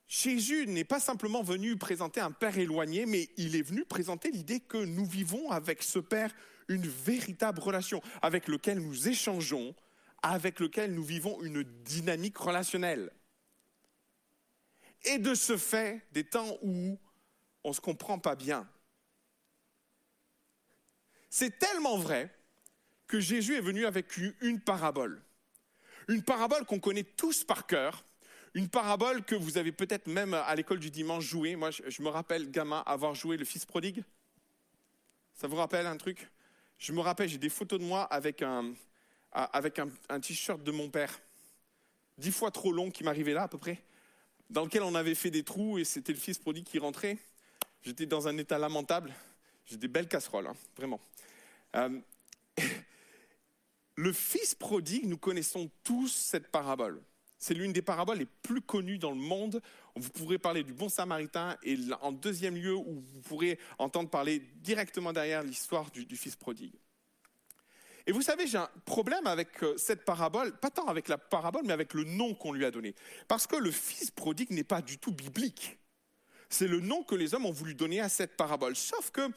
[0.08, 4.60] Jésus n'est pas simplement venu présenter un Père éloigné, mais il est venu présenter l'idée
[4.60, 6.34] que nous vivons avec ce Père
[6.72, 9.76] une véritable relation, avec lequel nous échangeons,
[10.22, 13.12] avec lequel nous vivons une dynamique relationnelle.
[15.04, 16.98] Et de ce fait, des temps où
[17.64, 18.68] on ne se comprend pas bien,
[21.30, 22.30] c'est tellement vrai
[23.08, 25.22] que Jésus est venu avec une parabole.
[26.08, 28.04] Une parabole qu'on connaît tous par cœur,
[28.54, 31.56] une parabole que vous avez peut-être même à l'école du dimanche joué.
[31.56, 34.04] Moi, je, me rappelle, gamin, avoir joué le fils prodigue.
[35.36, 36.30] Ça vous rappelle un truc?
[36.82, 38.74] Je me rappelle, j'ai des photos de moi avec un,
[39.32, 41.22] avec un, t-shirt de mon père,
[42.18, 43.84] dix fois trop long qui m'arrivait là à peu près,
[44.50, 47.20] dans lequel on avait fait des trous et c'était le fils prodigue qui rentrait.
[47.84, 49.14] J'étais dans un état lamentable.
[49.68, 51.00] J'ai des belles casseroles, hein, vraiment.
[51.76, 52.00] Euh,
[53.96, 57.00] le fils prodigue, nous connaissons tous cette parabole.
[57.38, 59.62] C'est l'une des paraboles les plus connues dans le monde.
[59.96, 64.40] Vous pourrez parler du bon samaritain et en deuxième lieu, où vous pourrez entendre parler
[64.56, 66.74] directement derrière l'histoire du, fils prodigue.
[68.08, 71.64] Et vous savez, j'ai un problème avec euh, cette parabole, pas tant avec la parabole,
[71.66, 72.96] mais avec le nom qu'on lui a donné.
[73.28, 75.78] Parce que le fils prodigue n'est pas du tout biblique.
[76.50, 78.76] C'est le nom que les hommes ont voulu donner à cette parabole.
[78.76, 79.30] Sauf que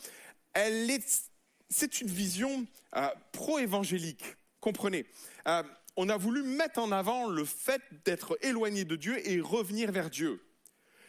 [0.54, 1.30] elle est
[1.70, 4.24] c'est une vision euh, pro-évangélique.
[4.60, 5.06] Comprenez?
[5.48, 5.62] Euh,
[5.96, 10.10] On a voulu mettre en avant le fait d'être éloigné de Dieu et revenir vers
[10.10, 10.44] Dieu.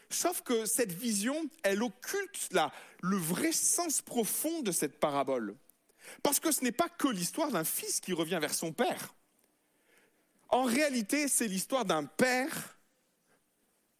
[0.09, 2.53] Sauf que cette vision, elle occulte
[3.01, 5.55] le vrai sens profond de cette parabole.
[6.21, 9.15] Parce que ce n'est pas que l'histoire d'un fils qui revient vers son père.
[10.49, 12.77] En réalité, c'est l'histoire d'un père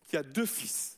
[0.08, 0.95] qui a deux fils.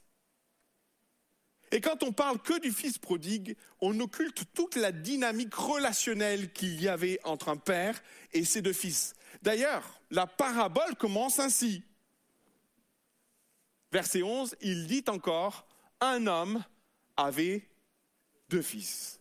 [1.72, 6.82] Et quand on parle que du fils prodigue, on occulte toute la dynamique relationnelle qu'il
[6.82, 8.02] y avait entre un père
[8.34, 9.14] et ses deux fils.
[9.42, 11.84] D'ailleurs, la parabole commence ainsi.
[13.92, 15.68] Verset 11, il dit encore,
[16.00, 16.64] un homme
[17.18, 17.68] avait
[18.50, 19.20] deux fils.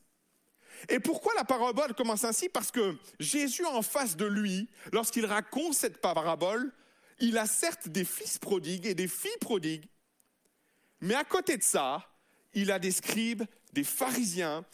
[0.88, 2.48] Et pourquoi la parabole commence ainsi?
[2.48, 6.72] Parce que Jésus en face de lui, lorsqu'il raconte cette parabole,
[7.18, 9.88] il a certes des fils prodigues et des filles prodigues,
[11.00, 12.06] mais à côté de ça,
[12.56, 13.44] il a des scribes,
[13.74, 14.64] des pharisiens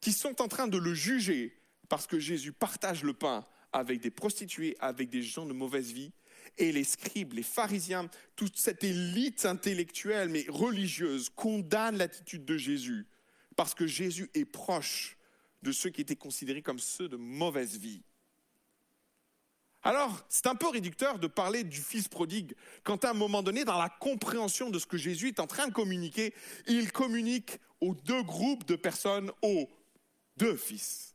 [0.00, 1.56] qui sont en train de le juger
[1.88, 6.12] parce que Jésus partage le pain avec des prostituées, avec des gens de mauvaise vie.
[6.58, 13.06] Et les scribes, les pharisiens, toute cette élite intellectuelle mais religieuse condamne l'attitude de Jésus
[13.56, 15.16] parce que Jésus est proche
[15.62, 18.02] de ceux qui étaient considérés comme ceux de mauvaise vie.
[19.82, 22.54] Alors, c'est un peu réducteur de parler du fils prodigue
[22.84, 25.68] quand à un moment donné, dans la compréhension de ce que Jésus est en train
[25.68, 26.34] de communiquer,
[26.66, 29.68] il communique aux deux groupes de personnes, aux
[30.36, 31.14] deux fils.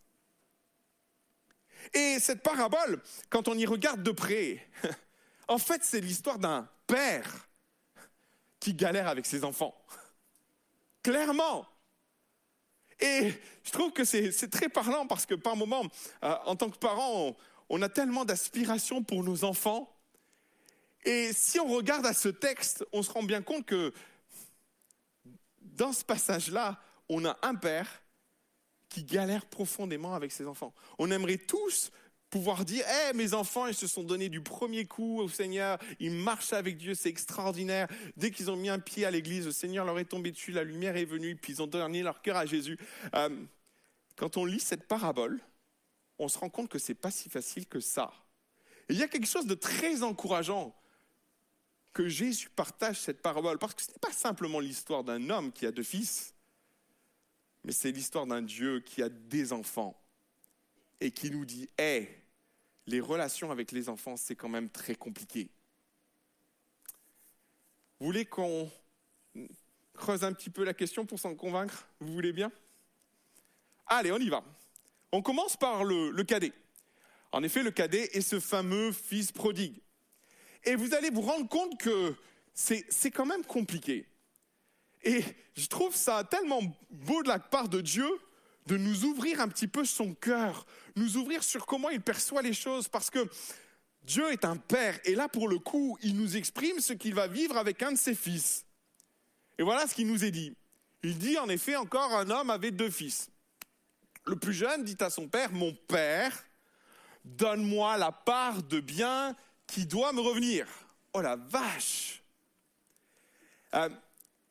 [1.93, 4.67] Et cette parabole, quand on y regarde de près,
[5.47, 7.47] en fait, c'est l'histoire d'un père
[8.59, 9.75] qui galère avec ses enfants.
[11.03, 11.67] Clairement.
[12.99, 13.31] Et
[13.63, 15.83] je trouve que c'est très parlant parce que par moment,
[16.23, 17.35] euh, en tant que parent,
[17.69, 19.91] on a tellement d'aspirations pour nos enfants.
[21.03, 23.93] Et si on regarde à ce texte, on se rend bien compte que
[25.61, 28.01] dans ce passage-là, on a un père
[28.89, 30.73] qui galère profondément avec ses enfants.
[30.97, 31.91] On aimerait tous
[32.29, 36.11] pouvoir dire Eh, mes enfants, ils se sont donnés du premier coup au Seigneur, ils
[36.11, 37.87] marchent avec Dieu, c'est extraordinaire.
[38.17, 40.63] Dès qu'ils ont mis un pied à l'église, le Seigneur leur est tombé dessus, la
[40.63, 42.77] lumière est venue, puis ils ont donné leur cœur à Jésus.
[43.13, 43.29] Euh,
[44.15, 45.39] quand on lit cette parabole,
[46.19, 48.13] on se rend compte que c'est pas si facile que ça.
[48.87, 50.75] Et il y a quelque chose de très encourageant
[51.93, 55.65] que Jésus partage cette parabole, parce que ce n'est pas simplement l'histoire d'un homme qui
[55.65, 56.33] a deux fils,
[57.63, 59.99] mais c'est l'histoire d'un Dieu qui a des enfants
[60.99, 62.09] et qui nous dit, hé,
[62.85, 65.49] les relations avec les enfants, c'est quand même très compliqué.
[67.99, 68.69] Vous voulez qu'on
[69.93, 71.87] creuse un petit peu la question pour s'en convaincre?
[71.99, 72.51] Vous voulez bien?
[73.87, 74.43] Allez, on y va.
[75.15, 76.51] On commence par le, cadet.
[77.31, 79.81] En effet, le cadet est ce fameux fils prodigue.
[80.65, 82.13] Et vous allez vous rendre compte que
[82.53, 84.09] c'est quand même compliqué.
[85.05, 85.23] Et
[85.55, 86.59] je trouve ça tellement
[86.89, 88.09] beau de la part de Dieu
[88.65, 90.65] de nous ouvrir un petit peu son cœur,
[90.97, 93.25] nous ouvrir sur comment il perçoit les choses, parce que
[94.03, 97.27] Dieu est un père, et là pour le coup, il nous exprime ce qu'il va
[97.27, 98.65] vivre avec un de ses fils.
[99.57, 100.57] Et voilà ce qu'il nous est dit.
[101.03, 103.29] Il dit en effet encore un homme avait deux fils.
[104.25, 106.31] Le plus jeune dit à son père, mon père,
[107.23, 109.35] donne-moi la part de bien
[109.67, 110.67] qui doit me revenir.
[111.13, 112.23] Oh la vache
[113.73, 113.89] euh,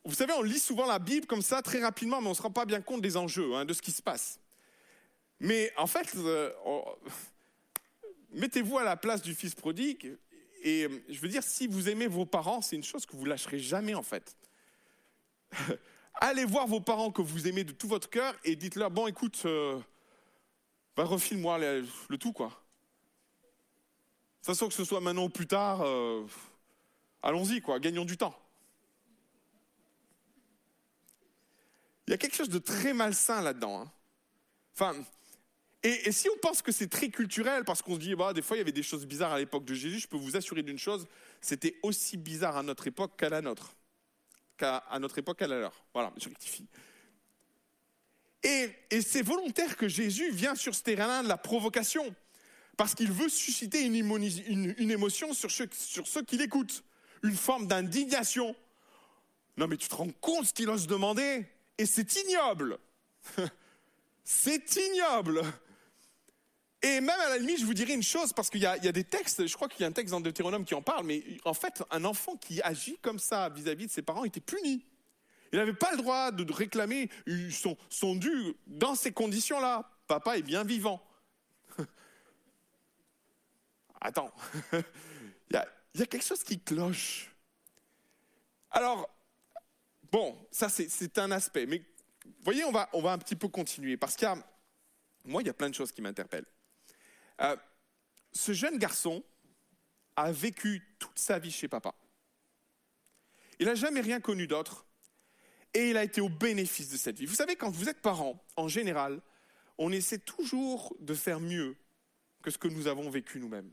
[0.03, 2.41] Vous savez, on lit souvent la Bible comme ça très rapidement, mais on ne se
[2.41, 4.39] rend pas bien compte des enjeux, hein, de ce qui se passe.
[5.39, 6.51] Mais en fait, euh,
[8.31, 10.17] mettez-vous à la place du fils prodigue,
[10.61, 13.25] et euh, je veux dire, si vous aimez vos parents, c'est une chose que vous
[13.25, 14.35] lâcherez jamais en fait.
[16.17, 19.41] Allez voir vos parents que vous aimez de tout votre cœur et dites-leur, bon écoute,
[19.45, 19.79] euh,
[20.95, 22.47] bah, refile-moi le, tout quoi.
[22.47, 26.25] De toute façon, que ce soit maintenant ou plus tard, euh,
[27.21, 28.35] allons-y, quoi, gagnons du temps.
[32.07, 33.85] Il y a quelque chose de très malsain là-dedans.
[34.79, 34.93] Hein.
[35.83, 38.55] Et, si on pense que c'est très culturel, parce qu'on se dit, bah, des fois,
[38.57, 40.79] il y avait des choses bizarres à l'époque de Jésus, je peux vous assurer d'une
[40.79, 41.07] chose,
[41.41, 43.75] c'était aussi bizarre à notre époque qu'à la nôtre.
[44.57, 45.85] Qu'à à notre époque qu'à la leur.
[45.93, 46.67] Voilà, je rectifie.
[48.43, 48.69] Et,
[49.01, 52.15] c'est volontaire que Jésus vient sur ce terrain-là de la provocation
[52.77, 56.83] parce qu'il veut susciter une, émotion sur sur ceux qui l'écoutent,
[57.23, 58.55] une forme d'indignation.
[59.57, 61.45] Non mais tu te rends compte ce qu'il ose demander?
[61.77, 62.77] Et c'est ignoble
[64.23, 65.41] C'est ignoble
[66.85, 69.03] Et même à la limite, je vous dirais une chose, parce qu'il y, a des
[69.03, 71.55] textes, je crois qu'il y a un texte dans Deutéronome qui en parle, mais en
[71.55, 74.85] fait, un enfant qui agit comme ça vis-à-vis -vis de ses parents était puni.
[75.51, 77.09] Il n'avait pas le droit de réclamer
[77.49, 79.89] son, son dû dans ces conditions-là.
[80.05, 81.01] Papa est bien vivant
[83.99, 84.31] attends,
[84.73, 84.83] il
[85.53, 87.31] y, a, y a quelque chose qui cloche.
[88.69, 89.09] Alors,
[90.11, 91.81] bon, ça c'est un aspect, mais
[92.43, 94.37] voyez, on va, on va un petit peu continuer, parce qu'il y a,
[95.23, 96.45] moi, il y a plein de choses qui m'interpellent.
[97.41, 97.55] Euh,
[98.31, 99.23] ce jeune garçon
[100.15, 101.93] a vécu toute sa vie chez papa.
[103.59, 104.85] Il n'a jamais rien connu d'autre,
[105.73, 107.25] et il a été au bénéfice de cette vie.
[107.25, 109.21] Vous savez, quand vous êtes parent, en général,
[109.77, 111.75] on essaie toujours de faire mieux
[112.41, 113.71] que ce que nous avons vécu nous-mêmes.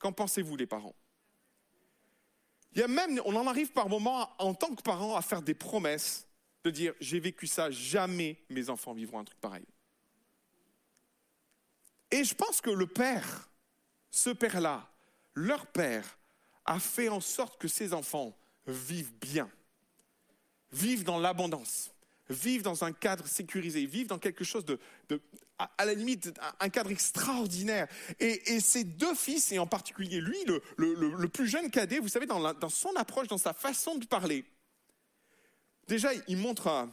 [0.00, 0.96] Qu'en pensez-vous, les parents?
[2.74, 5.54] Y a même, on en arrive par moments, en tant que parents, à faire des
[5.54, 6.26] promesses
[6.64, 9.64] de dire j'ai vécu ça, jamais mes enfants vivront un truc pareil.
[12.12, 13.48] Et je pense que le père,
[14.10, 14.88] ce père-là,
[15.34, 16.18] leur père,
[16.64, 18.36] a fait en sorte que ses enfants
[18.66, 19.50] vivent bien,
[20.70, 21.90] vivent dans l'abondance,
[22.28, 24.78] vivent dans un cadre sécurisé, vivent dans quelque chose de,
[25.58, 27.88] à, la limite, un cadre extraordinaire.
[28.20, 30.38] Et, et, ces deux fils, et en particulier lui,
[30.76, 34.44] le, plus jeune cadet, vous savez, dans, son approche, dans sa façon de parler,
[35.88, 36.88] déjà, il montre,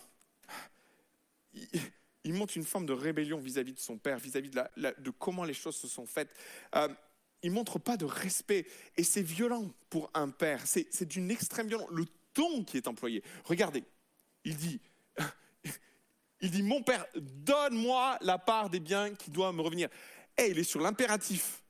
[2.23, 5.43] il, montre une forme de rébellion vis-à-vis -vis de son père, vis-à-vis -vis de, comment
[5.43, 6.29] les choses se sont faites.
[6.75, 6.87] Euh,
[7.41, 8.65] il montre pas de respect.
[8.97, 10.61] Et c'est violent pour un père.
[10.65, 11.89] C'est d'une extrême violence.
[11.91, 13.23] Le ton qui est employé.
[13.45, 13.83] Regardez,
[14.43, 14.79] il dit,
[16.41, 19.89] il dit, mon père, donne-moi la part des biens qui doivent me revenir.
[20.37, 21.63] Et il est sur l'impératif.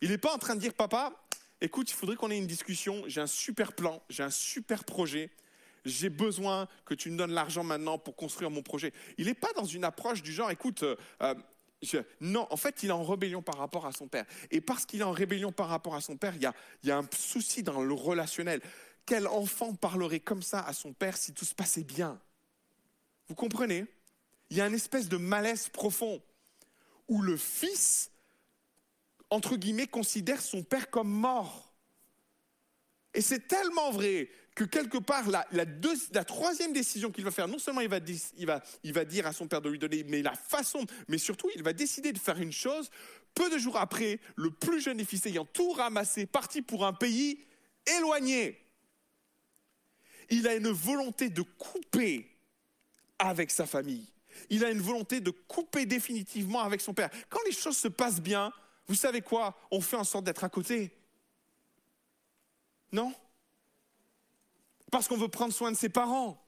[0.00, 1.12] Il n'est pas en train de dire, papa,
[1.60, 5.30] écoute, il faudrait qu'on ait une discussion, j'ai un super plan, j'ai un super projet,
[5.84, 8.92] j'ai besoin que tu me donnes l'argent maintenant pour construire mon projet.
[9.18, 11.34] Il n'est pas dans une approche du genre, écoute, euh,
[11.82, 11.98] je...
[12.20, 14.24] non, en fait, il est en rébellion par rapport à son père.
[14.50, 16.88] Et parce qu'il est en rébellion par rapport à son père, il y a, il
[16.88, 18.60] y a un souci dans le relationnel.
[19.06, 22.20] Quel enfant parlerait comme ça à son père si tout se passait bien?
[23.28, 23.84] Vous comprenez?
[24.50, 26.22] Il y a une espèce de malaise profond
[27.08, 28.10] où le fils
[29.34, 31.72] entre guillemets, considère son père comme mort.
[33.14, 37.80] Et c'est tellement vrai que quelque part, la, troisième décision qu'il va faire, non seulement
[37.80, 37.98] il va,
[38.36, 41.18] il, va, il va dire à son père de lui donner, mais la façon, mais
[41.18, 42.90] surtout, il va décider de faire une chose.
[43.34, 46.92] Peu de jours après, le plus jeune des fils ayant tout ramassé, parti pour un
[46.92, 47.44] pays
[47.98, 48.60] éloigné.
[50.30, 52.30] Il a une volonté de couper
[53.18, 54.06] avec sa famille.
[54.50, 57.10] Il a une volonté de couper définitivement avec son père.
[57.28, 58.52] Quand les choses se passent bien,
[58.86, 59.58] vous savez quoi?
[59.70, 60.92] On fait en sorte d'être à côté.
[62.92, 63.12] Non?
[64.94, 66.40] Parce qu'on veut prendre soin de ses parents.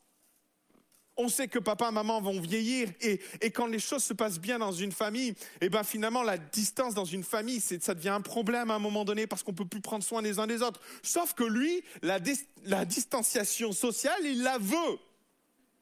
[1.17, 3.19] On sait que papa et maman vont vieillir et,
[3.51, 7.05] quand les choses se passent bien dans une famille, eh ben finalement la distance dans
[7.05, 10.05] une famille, ça devient un problème à un moment donné parce qu'on peut plus prendre
[10.05, 10.81] soin les uns des autres.
[11.03, 12.21] Sauf que lui, la,
[12.67, 14.99] la distanciation sociale, il la veut.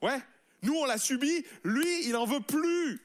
[0.00, 0.22] Ouais.
[0.62, 1.44] Nous, on l'a subi.
[1.64, 2.98] Lui, il n'en veut plus.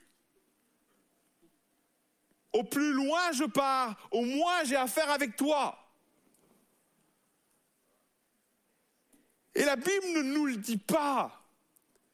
[2.53, 5.77] Au plus loin je pars, au moins j'ai affaire avec toi.
[9.59, 11.45] Et la Bible ne nous le dit pas.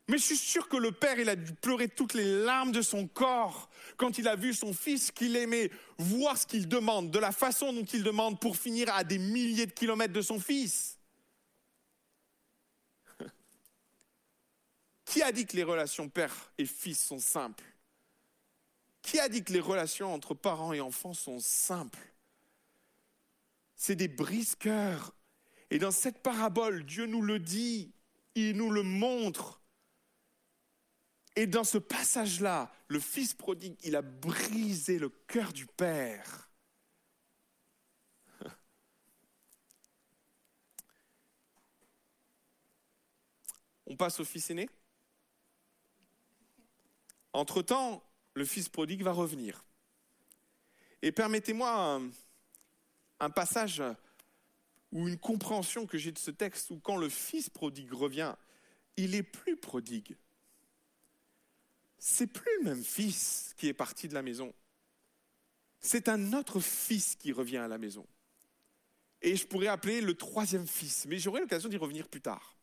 [0.07, 2.81] Mais je suis sûr que le père, il a dû pleurer toutes les larmes de
[2.81, 5.69] son corps quand il a vu son fils qu'il aimait,
[5.99, 9.67] voir ce qu'il demande, de la façon dont il demande pour finir à des milliers
[9.67, 10.99] de kilomètres de son fils.
[15.05, 17.63] Qui a dit que les relations père et fils sont simples?
[19.03, 22.11] Qui a dit que les relations entre parents et enfants sont simples?
[23.75, 25.14] C'est des brise-cœurs.
[25.72, 27.93] Et dans cette parabole, Dieu nous le dit,
[28.36, 29.61] il nous le montre.
[31.36, 36.49] Et dans ce passage-là, le fils prodigue, il a brisé le cœur du père.
[43.86, 44.70] On passe au fils aîné?
[47.34, 48.01] Entre-temps,
[48.34, 49.66] le fils prodigue va revenir.
[51.01, 52.01] Et permettez-moi
[53.20, 53.84] un, passage
[54.91, 58.36] ou une compréhension que j'ai de ce texte où quand le fils prodigue revient,
[58.97, 60.15] il est plus prodigue.
[61.97, 64.53] C'est plus le même fils qui est parti de la maison.
[65.79, 68.05] C'est un autre fils qui revient à la maison.
[69.21, 72.55] Et je pourrais appeler le troisième fils, mais j'aurai l'occasion d'y revenir plus tard.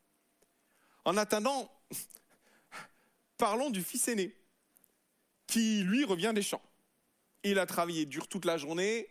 [1.04, 1.70] En attendant,
[3.36, 4.36] parlons du fils aîné
[5.46, 6.62] qui, lui, revient des champs.
[7.42, 9.08] Il a travaillé dur toute la journée.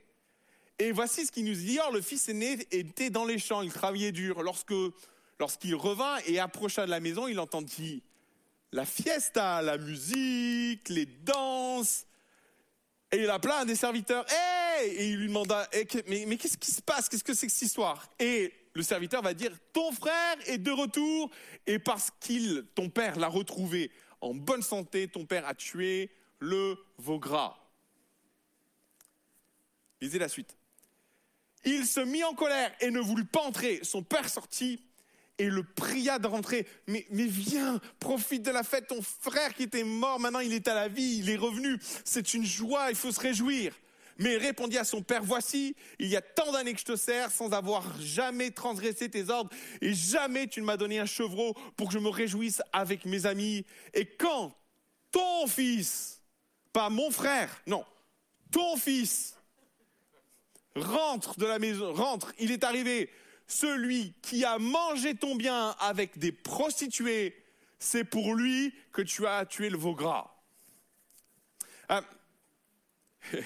[0.81, 1.77] Et voici ce qu'il nous dit.
[1.77, 4.41] Or, le fils aîné était dans les champs, il travaillait dur.
[4.41, 4.73] Lorsque,
[5.39, 8.01] lorsqu'il revint et approcha de la maison, il entendit
[8.71, 12.07] la fiesta, la musique, les danses.
[13.11, 14.25] Et il appela un des serviteurs.
[14.83, 15.69] Et il lui demanda
[16.07, 17.09] mais, mais qu'est-ce qui se passe?
[17.09, 20.71] Qu'est-ce que c'est que cette histoire Et le serviteur va dire Ton frère est de
[20.71, 21.29] retour.
[21.67, 26.09] Et parce qu'il, ton père, l'a retrouvé en bonne santé, ton père a tué
[26.39, 27.55] le veau gras.
[30.01, 30.57] Lisez la suite.
[31.63, 33.79] Il se mit en colère et ne voulut pas entrer.
[33.83, 34.81] Son père sortit
[35.37, 36.67] et le pria de rentrer.
[36.87, 38.87] Mais, viens, profite de la fête.
[38.87, 41.77] Ton frère qui était mort, maintenant il est à la vie, il est revenu.
[42.05, 43.73] C'est une joie, il faut se réjouir.
[44.17, 46.95] Mais il répondit à son père, voici, il y a tant d'années que je te
[46.95, 49.49] sers sans avoir jamais transgressé tes ordres
[49.81, 53.25] et jamais tu ne m'as donné un chevreau pour que je me réjouisse avec mes
[53.25, 53.65] amis.
[53.95, 54.55] Et quand
[55.11, 56.21] ton fils
[56.71, 57.83] pas mon frère, non,
[58.51, 59.35] ton fils
[60.75, 63.09] rentre de la maison, rentre, il est arrivé,
[63.47, 67.35] celui qui a mangé ton bien avec des prostituées,
[67.79, 70.33] c'est pour lui que tu as tué le veau gras.
[71.89, 72.03] Ah,
[73.31, 73.37] je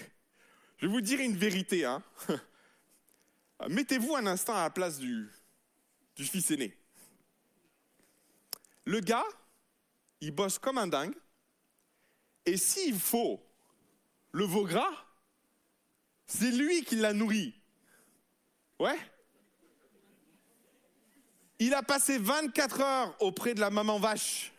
[0.82, 1.86] vais vous dire une vérité.
[1.86, 2.04] Hein.
[3.70, 5.30] Mettez-vous un instant à la place du,
[6.16, 6.78] du fils aîné.
[8.86, 9.26] Le gars,
[10.22, 11.16] il bosse comme un dingue.
[12.46, 13.44] Et s'il faut
[14.32, 15.05] le veau gras,
[16.28, 17.54] c'est lui qui l'a nourri.
[18.80, 18.98] Ouais
[21.60, 24.54] Il a passé 24 heures auprès de la maman vache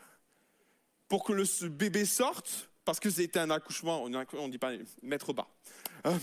[1.09, 5.33] pour que le bébé sorte, parce que c'était un accouchement, on ne dit pas mettre
[5.33, 5.49] bas.
[6.07, 6.19] Euh,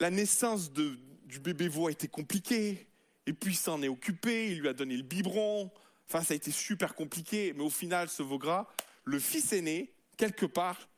[0.00, 2.86] la naissance du bébé veau a été compliquée,
[3.26, 5.70] et puis il s'en est occupé, il lui a donné le biberon,
[6.08, 8.66] enfin ça a été super compliqué, mais au final, ce veau gras,
[9.04, 10.88] le fils aîné, quelque part,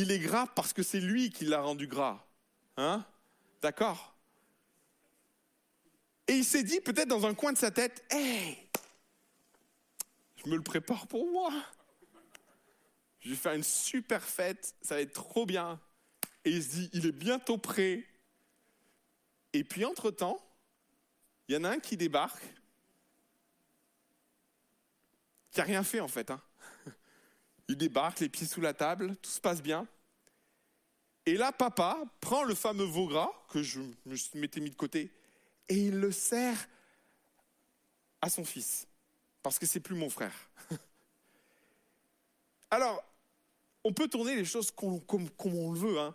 [0.00, 2.24] il est gras parce que c'est lui qui l'a rendu gras.
[2.76, 3.04] Hein?
[3.60, 4.14] D'accord?
[6.28, 8.56] Et il s'est dit peut-être dans un coin de sa tête, hé,
[10.36, 11.52] je me le prépare pour moi.
[13.18, 15.80] Je vais faire une super fête, ça va être trop bien.
[16.44, 18.06] Et il se dit, il est bientôt prêt.
[19.52, 20.40] Et puis entre-temps,
[21.48, 22.44] il y en a un qui débarque,
[25.50, 26.30] qui n'a rien fait en fait.
[26.30, 26.40] Hein.
[27.68, 29.86] Il débarque, les pieds sous la table, tout se passe bien.
[31.26, 33.80] Et là, papa prend le fameux veau gras que je
[34.34, 35.12] m'étais mis de côté
[35.68, 36.68] et il le sert
[38.20, 38.86] à son fils.
[39.42, 40.34] Parce que c'est plus mon frère.
[42.70, 43.04] Alors,
[43.84, 45.00] on peut tourner les choses comme,
[45.38, 46.14] on le veut, hein,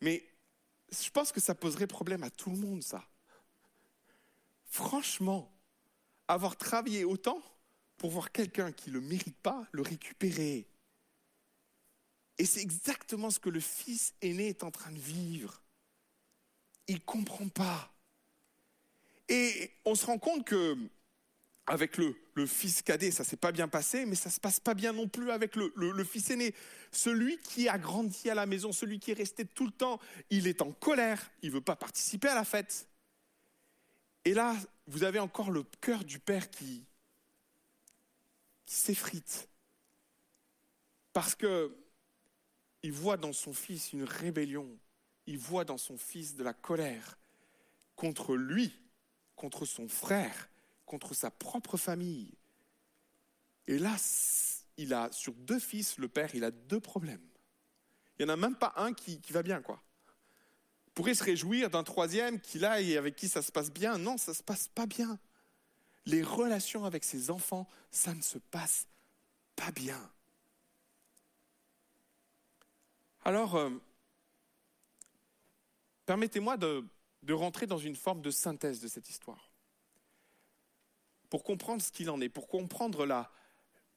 [0.00, 0.26] mais
[0.90, 3.04] je pense que ça poserait problème à tout le monde, ça.
[4.64, 5.52] Franchement,
[6.28, 7.40] avoir travaillé autant
[7.96, 10.66] pour voir quelqu'un qui ne le mérite pas le récupérer.
[12.38, 15.62] Et c'est exactement ce que le fils aîné est en train de vivre.
[16.88, 17.92] Il ne comprend pas.
[19.28, 20.76] Et on se rend compte que
[21.66, 22.14] avec le,
[22.46, 25.32] fils cadet, ça s'est pas bien passé, mais ça se passe pas bien non plus
[25.32, 26.54] avec le, fils aîné.
[26.92, 29.98] Celui qui a grandi à la maison, celui qui est resté tout le temps,
[30.30, 32.88] il est en colère, il veut pas participer à la fête.
[34.24, 34.54] Et là,
[34.86, 36.84] vous avez encore le cœur du père qui
[38.64, 39.48] s'effrite.
[41.12, 41.74] Parce que
[42.86, 44.68] il voit dans son fils une rébellion,
[45.26, 47.18] il voit dans son fils de la colère
[47.96, 48.72] contre lui,
[49.34, 50.48] contre son frère,
[50.84, 52.32] contre sa propre famille.
[53.66, 53.96] Et là,
[54.76, 57.26] il a sur deux fils, le père, il a deux problèmes.
[58.20, 59.82] Il n'y en a même pas un qui, va bien, quoi.
[60.86, 63.98] Il pourrait se réjouir d'un troisième qui là et avec qui ça se passe bien.
[63.98, 65.18] Non, ça se passe pas bien.
[66.04, 68.86] Les relations avec ses enfants, ça ne se passe
[69.56, 70.00] pas bien.
[73.26, 73.70] Alors, euh,
[76.04, 76.86] permettez-moi de,
[77.24, 79.50] de rentrer dans une forme de synthèse de cette histoire
[81.28, 83.32] pour comprendre ce qu'il en est, pour comprendre la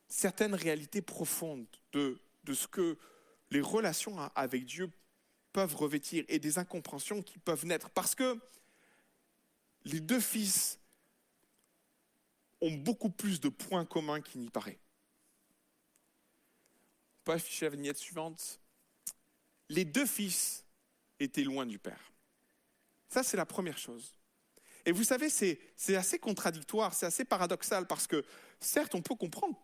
[0.07, 2.97] certaine réalité profonde de, de ce que
[3.51, 4.91] les relations avec Dieu
[5.53, 7.91] peuvent revêtir et des incompréhensions qui peuvent naître.
[7.91, 8.35] Parce que
[9.85, 10.79] les deux fils
[12.61, 14.79] ont beaucoup plus de points communs qu'il n'y paraît.
[17.19, 18.59] On peut afficher la vignette suivante.
[19.69, 20.65] Les deux fils
[21.19, 22.11] étaient loin du Père.
[23.07, 24.15] Ça, c'est la première chose.
[24.85, 28.23] Et vous savez, c'est assez contradictoire, c'est assez paradoxal, parce que
[28.59, 29.59] certes, on peut comprendre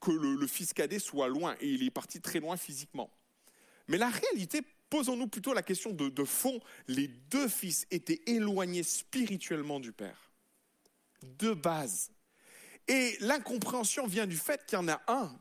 [0.00, 3.10] que le, fils cadet soit loin, et il est parti très loin physiquement.
[3.88, 9.80] Mais la réalité, posons-nous plutôt la question de, fond, les deux fils étaient éloignés spirituellement
[9.80, 10.32] du Père,
[11.22, 12.10] de base.
[12.88, 15.38] Et l'incompréhension vient du fait qu'il y en a un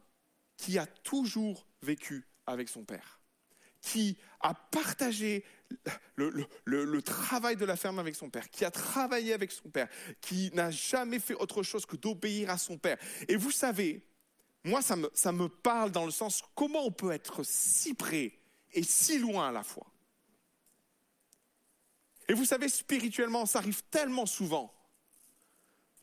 [0.58, 3.20] qui a toujours vécu avec son Père,
[3.84, 5.44] qui a partagé
[6.16, 9.90] le, travail de la ferme avec son père, qui a travaillé avec son père,
[10.22, 12.98] qui n'a jamais fait autre chose que d'obéir à son père.
[13.28, 14.02] Et vous savez,
[14.64, 18.40] moi, ça me, ça me parle dans le sens comment on peut être si près
[18.72, 19.88] et si loin à la fois.
[22.30, 24.74] Et vous savez, spirituellement, ça arrive tellement souvent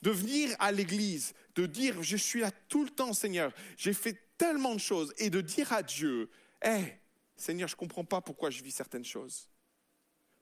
[0.02, 4.18] de venir à l'église, de dire je suis là tout le temps, Seigneur, j'ai fait
[4.36, 6.30] tellement de choses, et de dire à Dieu,
[6.62, 6.99] hé,
[7.40, 9.48] Seigneur, je ne comprends pas pourquoi je vis certaines choses.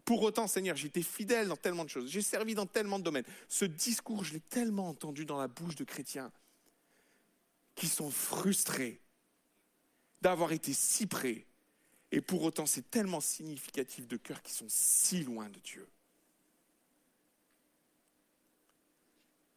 [0.05, 3.27] Pour autant, Seigneur, j'étais fidèle dans tellement de choses, j'ai servi dans tellement de domaines.
[3.49, 6.33] Ce discours, je l'ai tellement entendu dans la bouche de chrétiens
[7.75, 9.01] qui sont frustrés
[10.21, 11.47] d'avoir été si près.
[12.11, 15.87] Et pour autant, c'est tellement significatif de cœurs qui sont si loin de Dieu.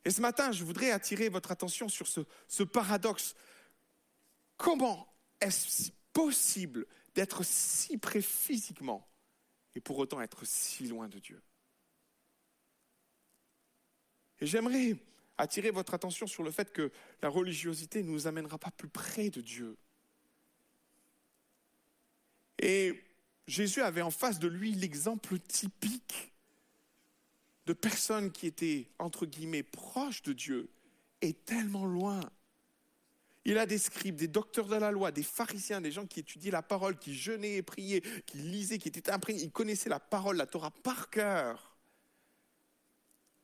[0.03, 3.35] Et ce matin, je voudrais attirer votre attention sur ce, ce paradoxe.
[4.57, 6.85] Comment est-ce possible
[7.15, 9.07] d'être si près physiquement
[9.75, 11.41] et pour autant être si loin de Dieu.
[14.39, 14.95] Et j'aimerais
[15.37, 19.29] attirer votre attention sur le fait que la religiosité ne nous amènera pas plus près
[19.29, 19.77] de Dieu.
[22.59, 23.03] Et
[23.47, 26.31] Jésus avait en face de lui l'exemple typique
[27.65, 30.69] de personnes qui étaient, entre guillemets, proches de Dieu
[31.21, 32.19] et tellement loin
[33.43, 36.51] il a des scribes, des docteurs de la loi, des pharisiens, des gens qui étudiaient
[36.51, 39.43] la parole, qui jeûnaient et priaient, qui lisaient, qui étaient imprégnés.
[39.43, 41.75] Ils connaissaient la parole, la Torah par cœur.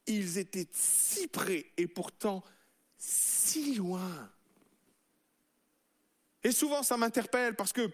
[0.06, 2.44] Ils étaient si près et pourtant
[2.98, 4.32] si loin.
[6.44, 7.92] Et souvent, ça m'interpelle parce que,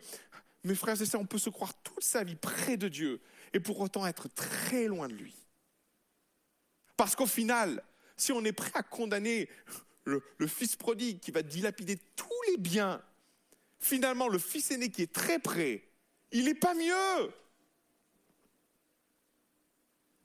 [0.64, 3.22] mes frères et sœurs, on peut se croire toute sa vie près de Dieu
[3.54, 5.36] et pour autant être très loin de lui.
[6.98, 7.84] Parce qu'au final,
[8.16, 9.50] si on est prêt à condamner
[10.06, 13.02] le, fils prodigue qui va dilapider tous les biens,
[13.80, 15.88] finalement le fils aîné qui est très près,
[16.32, 17.32] il n'est pas mieux.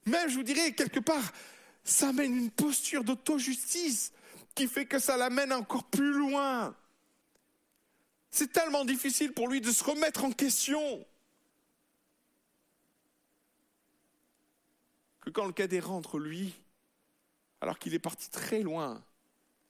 [0.05, 1.33] Même, je vous dirais, quelque part,
[1.83, 4.11] ça mène une posture d'auto-justice
[4.55, 6.75] qui fait que ça l'amène encore plus loin.
[8.31, 11.05] C'est tellement difficile pour lui de se remettre en question.
[15.21, 16.55] Que quand le cadet rentre, lui,
[17.61, 19.03] alors qu'il est parti très loin,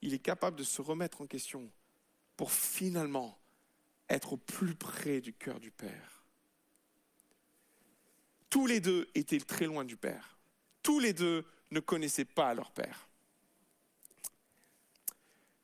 [0.01, 1.69] il est capable de se remettre en question
[2.37, 3.37] pour finalement
[4.09, 6.23] être au plus près du cœur du Père.
[8.49, 10.37] tous les deux étaient très loin du Père.
[10.81, 13.07] Tous les deux ne connaissaient pas leur Père.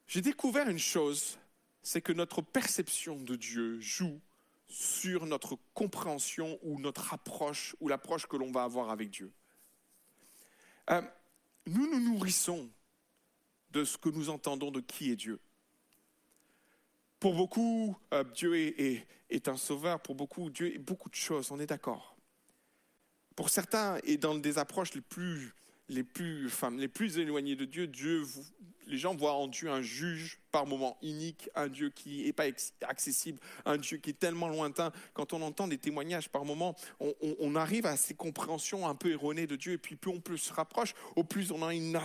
[0.07, 1.39] J'ai découvert une chose,
[1.81, 4.21] c'est que notre perception de Dieu joue
[4.67, 9.31] sur notre compréhension ou notre approche ou l'approche que l'on va avoir avec Dieu.
[10.89, 11.01] Euh,
[11.65, 12.69] nous nous nourrissons
[13.75, 15.37] de ce que nous entendons de qui est Dieu.
[17.19, 19.99] Pour beaucoup, euh, Dieu est, est, un sauveur.
[19.99, 21.51] Pour beaucoup, Dieu est beaucoup de choses.
[21.51, 22.15] On est d'accord.
[23.35, 25.53] Pour certains, et dans des approches les plus,
[25.89, 28.23] les plus, enfin, les plus éloignées de Dieu, Dieu
[28.87, 32.45] les gens voient en Dieu un juge par moment inique, un Dieu qui n'est pas
[32.81, 34.91] accessible, un Dieu qui est tellement lointain.
[35.13, 39.47] Quand on entend des témoignages par moment, on, arrive à ces compréhensions un peu erronées
[39.47, 39.73] de Dieu.
[39.73, 41.99] Et puis plus on plus se rapproche, au plus on a une,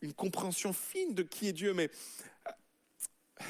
[0.00, 1.72] une, compréhension fine de qui est Dieu.
[1.74, 1.90] Mais
[2.46, 3.44] euh,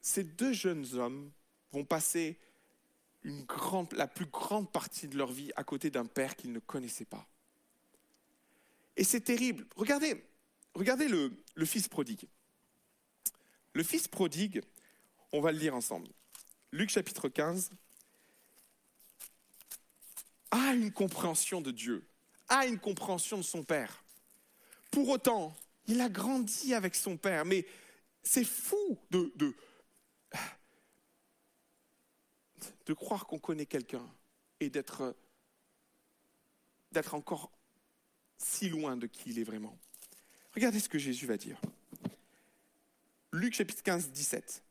[0.00, 1.30] ces deux jeunes hommes
[1.72, 2.38] vont passer
[3.92, 7.26] la plus grande partie de leur vie à côté d'un père qu'ils ne connaissaient pas.
[8.96, 9.66] Et c'est terrible.
[9.76, 10.24] Regardez,
[10.74, 12.28] regardez le, le fils prodigue.
[13.72, 14.62] Le fils prodigue,
[15.32, 16.08] on va le lire ensemble.
[16.70, 17.70] Luc chapitre 15
[20.50, 22.06] a une compréhension de Dieu,
[22.48, 24.04] a une compréhension de son Père.
[24.90, 25.56] Pour autant,
[25.86, 27.66] il a grandi avec son Père, mais
[28.22, 29.54] c'est fou de,
[32.86, 34.06] de croire qu'on connaît quelqu'un
[34.60, 35.16] et d'être,
[36.92, 37.50] d'être encore
[38.38, 39.78] si loin de qui il est vraiment.
[40.54, 41.60] Regardez ce que Jésus va dire.
[43.32, 44.62] Luc chapitre 15, 17.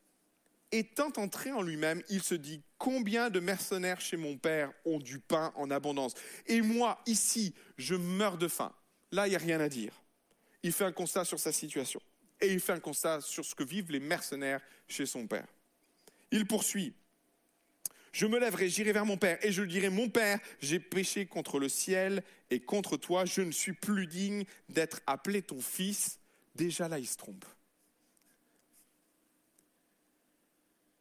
[0.71, 5.19] Étant entré en lui-même, il se dit, combien de mercenaires chez mon Père ont du
[5.19, 6.15] pain en abondance?
[6.47, 8.73] Et moi, ici, je meurs de faim.
[9.11, 9.93] Là, il n'y a rien à dire.
[10.63, 12.01] Il fait un constat sur sa situation.
[12.41, 15.47] Et il fait un constat sur ce que vivent les mercenaires chez son Père.
[16.31, 16.93] Il poursuit.
[18.13, 21.25] Je me lèverai, j'irai vers mon Père, et je lui dirai, mon Père, j'ai péché
[21.25, 26.19] contre le ciel et contre toi, je ne suis plus digne d'être appelé ton fils.
[26.53, 27.43] Déjà là, il se trompe.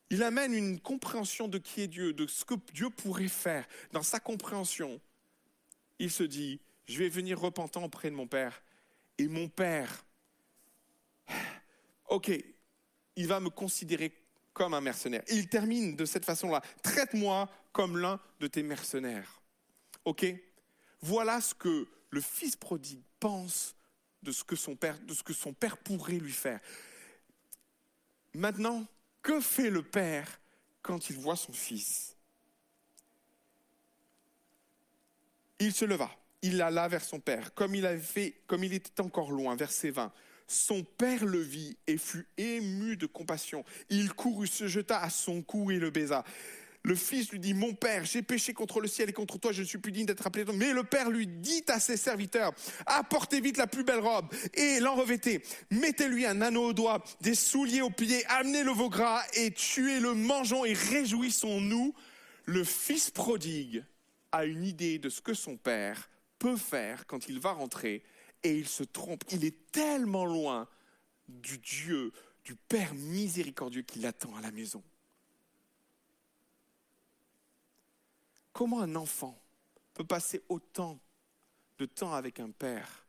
[0.09, 3.69] Il amène une compréhension de qui est Dieu, de ce que Dieu pourrait faire.
[3.93, 4.99] Dans sa compréhension,
[5.99, 8.63] il se dit, je vais venir repentant auprès de mon Père.
[9.19, 10.07] Et mon Père,
[12.09, 12.31] ok,
[13.17, 14.15] il va me considérer
[14.53, 15.23] comme un mercenaire.
[15.29, 16.63] il termine de cette façon-là.
[16.83, 19.41] Traite-moi comme l'un de tes mercenaires.
[20.05, 20.27] OK?
[21.01, 23.75] Voilà ce que le fils prodigue pense
[24.23, 26.61] de ce que son père, pourrait lui faire.
[28.35, 28.87] Maintenant,
[29.21, 30.41] que fait le père
[30.81, 32.17] quand il voit son fils?
[35.59, 36.11] Il se leva,
[36.41, 39.91] il alla vers son père, comme il avait fait, comme il était encore loin, verset
[39.91, 40.13] 20.
[40.47, 43.65] Son père le vit et fut ému de compassion.
[43.91, 46.25] Il courut, se jeta à son cou et le baisa.
[46.85, 49.63] Le fils lui dit, mon père, j'ai péché contre le ciel et contre toi, je
[49.63, 50.45] ne suis plus digne d'être appelé.
[50.53, 52.53] Mais le père lui dit à ses serviteurs,
[52.87, 55.43] apportez vite la plus belle robe et l'en revêtez.
[55.71, 60.15] Mettez-lui un anneau au doigt, des souliers aux pieds, amenez le veau gras et tuez-le,
[60.15, 61.95] mangeons et réjouissons-nous.
[62.47, 63.85] Le fils prodigue
[64.33, 66.11] a une idée de ce que son père
[66.41, 68.03] peut faire quand il va rentrer
[68.43, 69.25] et il se trompe.
[69.31, 70.69] Il est tellement loin
[71.29, 72.13] du Dieu,
[72.45, 74.83] du Père miséricordieux qui l'attend à la maison.
[78.53, 79.41] Comment un enfant
[79.95, 80.99] peut passer autant
[81.79, 83.07] de temps avec un père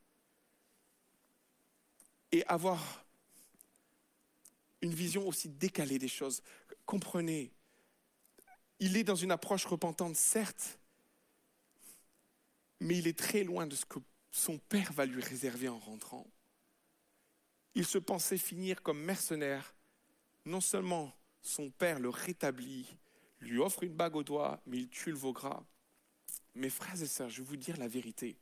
[2.31, 3.05] et avoir
[4.81, 6.41] une vision aussi décalée des choses?
[6.85, 7.51] Comprenez,
[8.79, 10.79] il est dans une approche repentante, certes,
[12.79, 13.99] mais il est très loin de ce que
[14.33, 16.25] son père va lui réserver en rentrant.
[17.75, 19.75] Il se pensait finir comme mercenaire.
[20.45, 22.97] Non seulement son père le rétablit,
[23.39, 25.63] lui offre une bague au doigt, mais il tue le veau gras.
[26.55, 28.35] Mes frères et sœurs, je vais vous dire la vérité.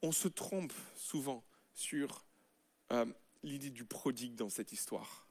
[0.00, 1.44] On se trompe souvent
[1.74, 2.24] sur
[2.92, 3.04] euh,
[3.42, 5.26] l'idée du prodigue dans cette histoire.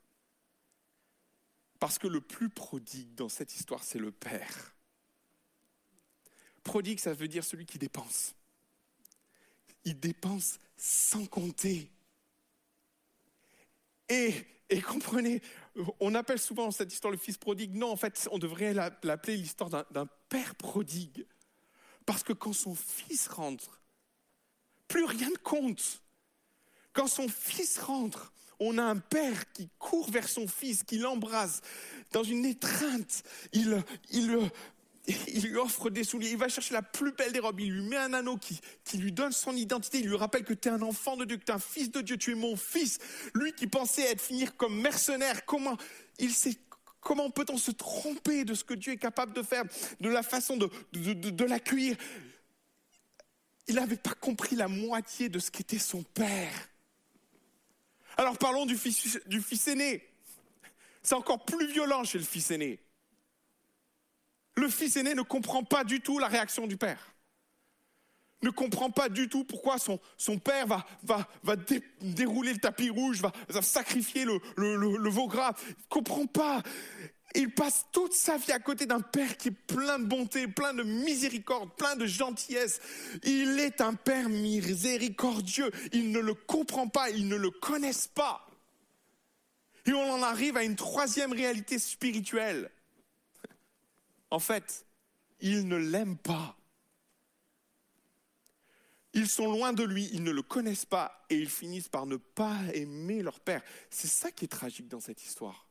[1.79, 4.75] Parce que le plus prodigue dans cette histoire, c'est le Père.
[6.63, 8.36] Prodigue, ça veut dire celui qui dépense
[9.87, 11.89] il dépense sans compter.
[14.09, 14.33] Et,
[14.69, 15.41] et, comprenez,
[15.99, 17.73] on appelle souvent cette histoire le fils prodigue.
[17.73, 21.25] Non, en fait, on devrait l'appeler l'histoire d'un père prodigue.
[22.05, 23.81] Parce que quand son fils rentre,
[24.87, 26.01] plus rien ne compte.
[26.93, 31.61] Quand son fils rentre, on a un père qui court vers son fils, qui l'embrasse
[32.11, 33.23] dans une étreinte.
[33.53, 34.49] Il, il,
[35.07, 37.87] il lui offre des souliers, il va chercher la plus belle des robes, il lui
[37.87, 38.59] met un anneau qui,
[38.97, 41.45] lui donne son identité, il lui rappelle que tu es un enfant de Dieu, que
[41.45, 42.99] tu es un fils de Dieu, tu es mon fils.
[43.33, 45.77] Lui qui pensait être finir comme mercenaire, comment
[46.19, 46.57] il s'est
[46.99, 49.63] comment peut-on se tromper de ce que Dieu est capable de faire,
[50.01, 51.95] de la façon de, de, l'accueillir?
[53.67, 56.69] Il n'avait pas compris la moitié de ce qu'était son père.
[58.17, 60.03] Alors parlons du fils, du fils aîné.
[61.01, 62.81] C'est encore plus violent chez le fils aîné.
[64.57, 67.13] Le fils aîné ne comprend pas du tout la réaction du père
[68.43, 71.55] ne comprend pas du tout pourquoi son, son père va, va, va
[72.01, 73.31] dérouler le tapis rouge, va,
[73.61, 75.53] sacrifier le, le, le, veau gras.
[75.67, 76.61] Il ne comprend pas.
[77.35, 80.73] Il passe toute sa vie à côté d'un père qui est plein de bonté, plein
[80.73, 82.79] de miséricorde, plein de gentillesse.
[83.23, 85.71] Il est un père miséricordieux.
[85.91, 88.47] Il ne le comprend pas, il ne le connaissent pas.
[89.85, 92.69] Et on en arrive à une troisième réalité spirituelle.
[94.29, 94.85] En fait,
[95.39, 96.57] il ne l'aime pas.
[99.13, 102.17] Ils sont loin de lui, ils ne le connaissent pas et ils finissent par ne
[102.17, 103.63] pas aimer leur père.
[103.89, 105.67] C'est ça qui est tragique dans cette histoire.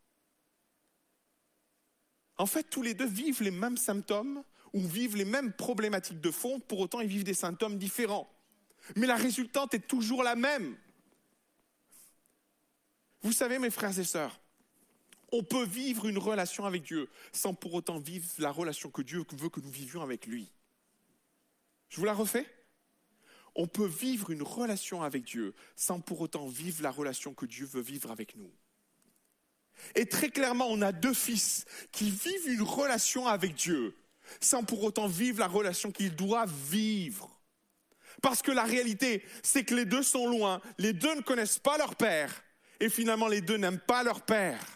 [2.39, 4.43] En fait, tous les deux vivent les mêmes symptômes
[4.73, 8.29] ou vivent les mêmes problématiques de fond, pour autant ils vivent des symptômes différents.
[8.95, 10.77] Mais la résultante est toujours la même.
[13.23, 14.41] Vous savez, mes frères et sœurs,
[15.33, 19.25] on peut vivre une relation avec Dieu sans pour autant vivre la relation que Dieu
[19.33, 20.51] veut que nous vivions avec lui.
[21.89, 22.47] Je vous la refais
[23.57, 27.67] on peut vivre une relation avec Dieu sans pour autant vivre la relation que Dieu
[27.67, 28.53] veut vivre avec nous.
[29.95, 33.97] Et très clairement, on a deux fils qui vivent une relation avec Dieu
[34.41, 37.31] sans pour autant vivre la relation qu'ils doivent vivre.
[38.23, 41.79] Parce que la réalité, c'est que les deux sont loin, les deux ne connaissent pas
[41.79, 42.43] leur père,
[42.81, 44.76] et finalement les deux n'aiment pas leur père.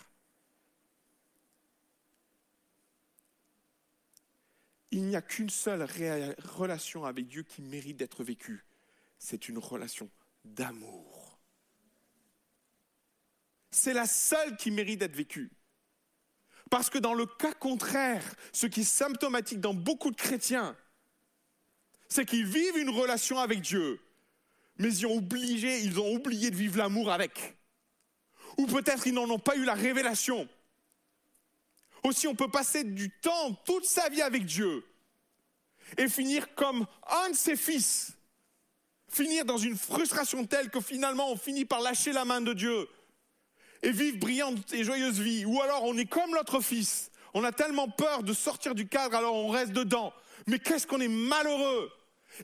[4.90, 8.64] Il n'y a qu'une seule relation avec Dieu qui mérite d'être vécue,
[9.18, 10.10] c'est une relation
[10.44, 11.38] d'amour.
[13.70, 15.50] C'est la seule qui mérite d'être vécue.
[16.70, 20.76] Parce que dans le cas contraire, ce qui est symptomatique dans beaucoup de chrétiens,
[22.08, 24.00] c'est qu'ils vivent une relation avec Dieu,
[24.78, 27.56] mais ils ont, oublié de vivre l'amour avec.
[28.56, 30.48] Ou peut-être ils n'en ont pas eu la révélation.
[32.04, 34.84] Aussi, on peut passer du temps, toute sa vie avec Dieu,
[35.98, 38.16] et finir comme un de ses fils
[39.10, 42.88] finir dans une frustration telle que finalement on finit par lâcher la main de Dieu
[43.82, 45.44] et vivre brillante et joyeuse vie.
[45.44, 47.10] Ou alors on est comme l'autre fils.
[47.34, 50.12] On a tellement peur de sortir du cadre, alors on reste dedans.
[50.46, 51.90] Mais qu'est-ce qu'on est malheureux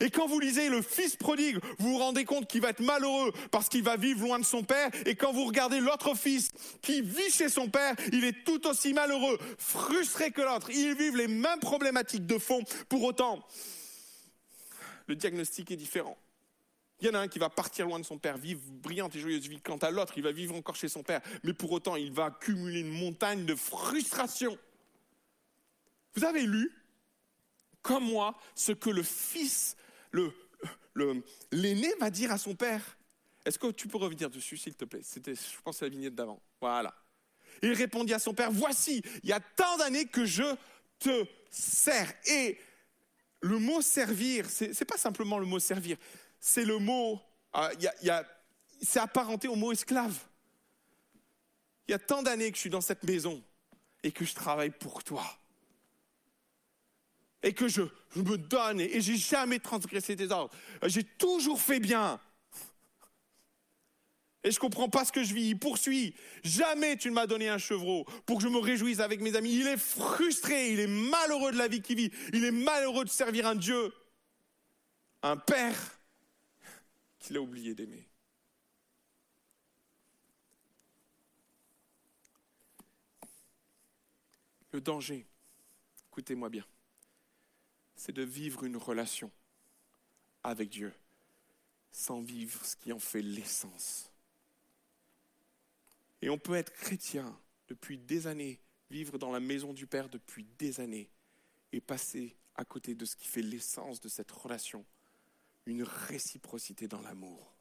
[0.00, 3.32] et quand vous lisez le fils prodigue, vous vous rendez compte qu'il va être malheureux
[3.50, 4.90] parce qu'il va vivre loin de son père.
[5.04, 6.50] Et quand vous regardez l'autre fils
[6.82, 10.70] qui vit chez son père, il est tout aussi malheureux, frustré que l'autre.
[10.70, 12.62] Ils vivent les mêmes problématiques de fond.
[12.88, 13.44] Pour autant,
[15.06, 16.16] le diagnostic est différent.
[17.00, 19.20] Il y en a un qui va partir loin de son père, vivre brillante et
[19.20, 19.60] joyeuse vie.
[19.60, 22.26] Quant à l'autre, il va vivre encore chez son père, mais pour autant, il va
[22.26, 24.56] accumuler une montagne de frustration.
[26.14, 26.72] Vous avez lu,
[27.82, 29.76] comme moi, ce que le fils,
[31.52, 32.82] l'aîné va dire à son père.
[33.44, 35.02] Est-ce que tu peux revenir dessus, s'il te plaît?
[35.02, 36.40] C'était, je pense, la vignette d'avant.
[36.60, 36.94] Voilà.
[37.62, 40.44] Il répondit à son père, voici, il y a tant d'années que je
[40.98, 42.12] te sers.
[42.26, 42.58] Et
[43.40, 45.96] le mot servir, c'est, n'est pas simplement le mot servir,
[46.40, 47.20] c'est le mot,
[47.56, 48.22] euh,
[48.82, 50.18] c'est apparenté au mot esclave.
[51.88, 53.42] Il y a tant d'années que je suis dans cette maison
[54.02, 55.24] et que je travaille pour toi.
[57.46, 57.82] Et que je,
[58.16, 60.52] me donne et, et j'ai jamais transgressé tes ordres.
[60.82, 62.20] J'ai toujours fait bien.
[64.46, 65.48] Et je comprends pas ce que je vis.
[65.48, 66.14] Il poursuit.
[66.44, 69.52] Jamais tu ne m'as donné un chevreau pour que je me réjouisse avec mes amis.
[69.52, 72.12] Il est frustré, il est malheureux de la vie qu'il vit.
[72.32, 73.92] Il est malheureux de servir un Dieu,
[75.22, 75.98] un Père
[77.18, 78.08] qu'il a oublié d'aimer.
[84.70, 85.26] Le danger,
[86.08, 86.64] écoutez-moi bien,
[88.06, 89.32] c'est de vivre une relation
[90.44, 90.94] avec Dieu
[91.90, 94.12] sans vivre ce qui en fait l'essence.
[96.22, 98.60] Et on peut être chrétien depuis des années,
[98.90, 101.10] vivre dans la maison du Père depuis des années
[101.72, 104.86] et passer à côté de ce qui fait l'essence de cette relation
[105.64, 107.56] une réciprocité dans l'amour.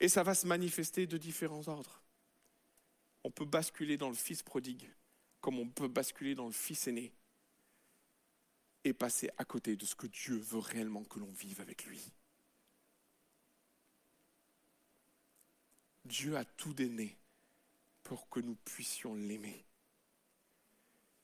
[0.00, 2.02] Et ça va se manifester de différents ordres.
[3.22, 4.90] On peut basculer dans le fils prodigue,
[5.40, 7.12] comme on peut basculer dans le fils aîné,
[8.84, 12.12] et passer à côté de ce que Dieu veut réellement que l'on vive avec lui.
[16.04, 17.16] Dieu a tout donné
[18.02, 19.64] pour que nous puissions l'aimer.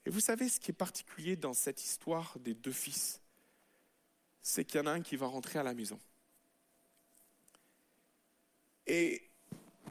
[0.04, 3.20] Et vous savez ce qui est particulier dans cette histoire des deux fils
[4.42, 5.98] C'est qu'il y en a un qui va rentrer à la maison.
[8.86, 9.28] Et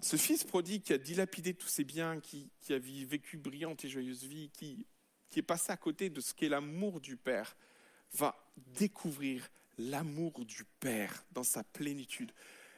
[0.06, 4.24] Ce fils prodigue qui a dilapidé tous ses biens, qui, a vécu brillante et joyeuse
[4.24, 4.86] vie, qui,
[5.32, 7.58] qui est passé à côté de ce qu'est l'amour du Père,
[8.14, 9.50] va découvrir
[9.80, 12.32] l'amour du Père dans sa plénitude.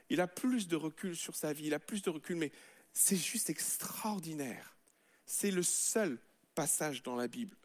[0.10, 2.54] Il a plus de recul sur sa vie, il a plus de recul, mais
[2.94, 4.78] c'est juste extraordinaire.
[5.26, 6.18] C'est le seul
[6.56, 7.58] passage dans la Bible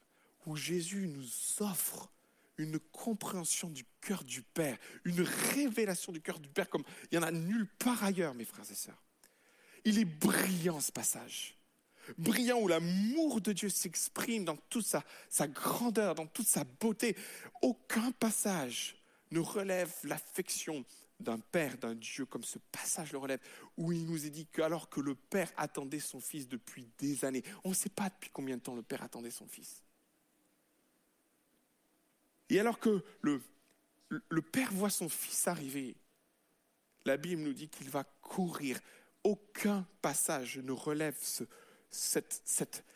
[0.44, 1.28] où Jésus nous
[1.60, 2.10] offre
[2.59, 5.22] une compréhension du cœur du Père, une
[5.55, 6.82] révélation du cœur du Père comme
[7.12, 9.01] il n'y en a nulle part ailleurs, mes frères et sœurs.
[9.85, 11.57] Il est brillant ce passage.
[12.19, 17.17] Brillant où l'amour de Dieu s'exprime dans toute sa, grandeur, dans toute sa beauté.
[17.63, 18.97] Aucun passage
[19.31, 20.85] ne relève l'affection
[21.21, 23.41] d'un Père, d'un Dieu, comme ce passage le relève,
[23.77, 27.45] où il nous est dit qu'alors que le Père attendait son Fils depuis des années,
[27.63, 29.83] on ne sait pas depuis combien de temps le Père attendait son Fils.
[32.51, 33.41] Et alors que le,
[34.09, 35.97] le Père voit son Fils arriver,
[37.05, 38.79] la Bible nous dit qu'il va courir.
[39.24, 41.16] Aucun passage ne relève
[41.90, 42.86] cette,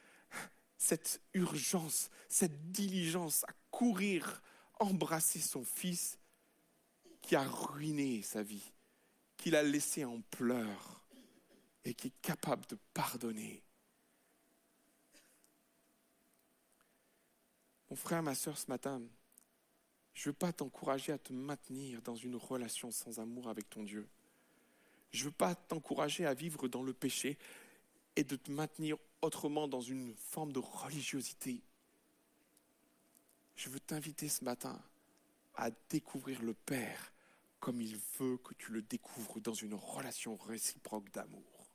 [1.34, 4.42] urgence, cette diligence à courir,
[4.80, 6.18] embrasser son Fils
[7.22, 8.72] qui a ruiné sa vie,
[9.36, 11.04] qu'il a laissé en pleurs
[11.84, 13.62] et qui est capable de pardonner.
[17.88, 19.00] Mon frère, ma soeur, ce matin,
[20.12, 23.84] je ne veux pas t'encourager à te maintenir dans une relation sans amour avec ton
[23.84, 24.08] Dieu.
[25.12, 27.38] Je ne veux pas t'encourager à vivre dans le péché
[28.16, 31.62] et de te maintenir autrement dans une forme de religiosité.
[33.56, 34.80] Je veux t'inviter ce matin
[35.54, 37.12] à découvrir le Père
[37.60, 41.66] comme il veut que tu le découvres dans une relation réciproque d'amour.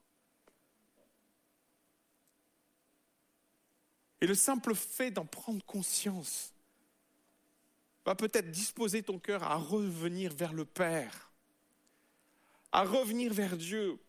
[4.21, 6.53] Et le simple fait d'en prendre conscience
[8.05, 11.30] va peut-être disposer ton cœur à revenir vers le Père,
[12.71, 13.99] à revenir vers Dieu,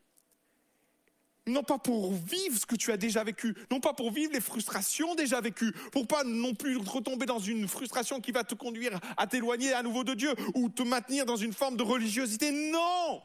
[1.46, 4.40] non pas pour vivre ce que tu as déjà vécu, non pas pour vivre les
[4.40, 9.00] frustrations déjà vécues, pour pas non plus retomber dans une frustration qui va te conduire
[9.16, 12.52] à t'éloigner à nouveau de Dieu ou te maintenir dans une forme de religiosité.
[12.70, 13.22] Non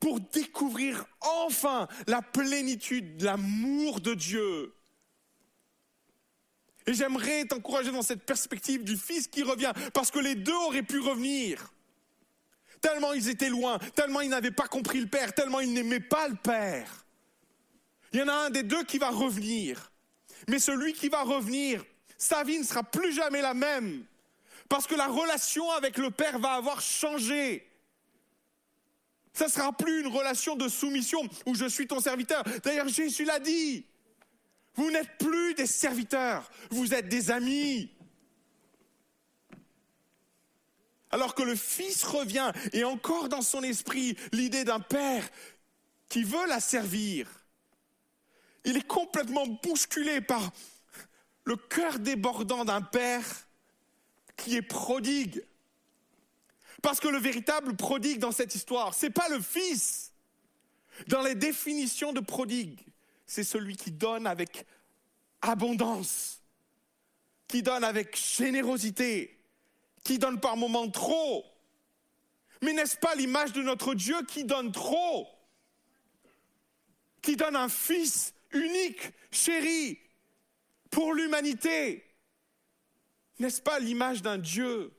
[0.00, 4.74] Pour découvrir enfin la plénitude, l'amour de Dieu.
[6.86, 10.82] Et j'aimerais t'encourager dans cette perspective du Fils qui revient, parce que les deux auraient
[10.82, 11.70] pu revenir.
[12.80, 16.28] Tellement ils étaient loin, tellement ils n'avaient pas compris le Père, tellement ils n'aimaient pas
[16.28, 17.06] le Père.
[18.12, 19.92] Il y en a un des deux qui va revenir.
[20.48, 21.84] Mais celui qui va revenir,
[22.16, 24.04] sa vie ne sera plus jamais la même.
[24.68, 27.66] Parce que la relation avec le Père va avoir changé.
[29.32, 32.42] Ça ne sera plus une relation de soumission où je suis ton serviteur.
[32.64, 33.86] D'ailleurs, Jésus l'a dit.
[34.74, 37.90] Vous n'êtes plus des serviteurs, vous êtes des amis.
[41.10, 45.28] Alors que le Fils revient et encore dans son esprit l'idée d'un Père
[46.08, 47.28] qui veut la servir.
[48.64, 50.52] Il est complètement bousculé par
[51.44, 53.24] le cœur débordant d'un Père
[54.36, 55.42] qui est prodigue.
[56.82, 60.12] Parce que le véritable prodigue dans cette histoire, c'est pas le Fils.
[61.06, 62.80] Dans les définitions de prodigue,
[63.26, 64.66] c'est celui qui donne avec
[65.42, 66.42] abondance,
[67.46, 69.37] qui donne avec générosité,
[70.04, 71.44] qui donne par moments trop.
[72.62, 75.28] Mais n'est-ce pas l'image de notre Dieu qui donne trop?
[77.22, 79.98] Qui donne un fils unique, chéri,
[80.90, 82.04] pour l'humanité?
[83.38, 84.92] N'est-ce pas l'image d'un Dieu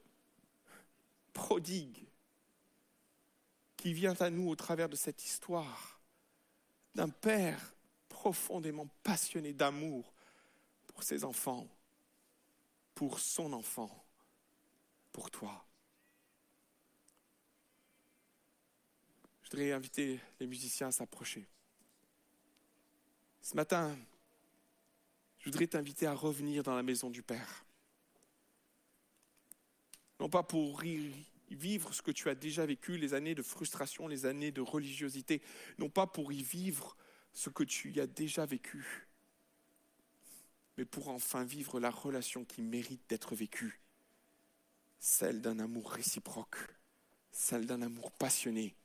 [1.34, 2.06] prodigue
[3.76, 6.00] qui vient à nous au travers de cette histoire
[6.96, 7.74] d'un Père
[8.08, 10.14] profondément passionné d'amour
[10.88, 11.68] pour ses enfants,
[12.96, 13.90] pour son enfant?
[15.28, 15.66] Toi.
[19.42, 21.48] Je voudrais inviter les musiciens à s'approcher.
[23.42, 23.98] Ce matin,
[25.40, 27.66] je voudrais t'inviter à revenir dans la maison du Père.
[30.20, 30.82] Non pas pour
[31.50, 35.42] vivre ce que tu as déjà vécu, les années de frustration, les années de religiosité,
[35.80, 36.96] non pas pour y vivre
[37.34, 39.08] ce que tu y as déjà vécu,
[40.78, 43.80] mais pour enfin vivre la relation qui mérite d'être vécue
[45.00, 46.58] celle d'un amour réciproque,
[47.32, 48.76] celle d'un amour passionné,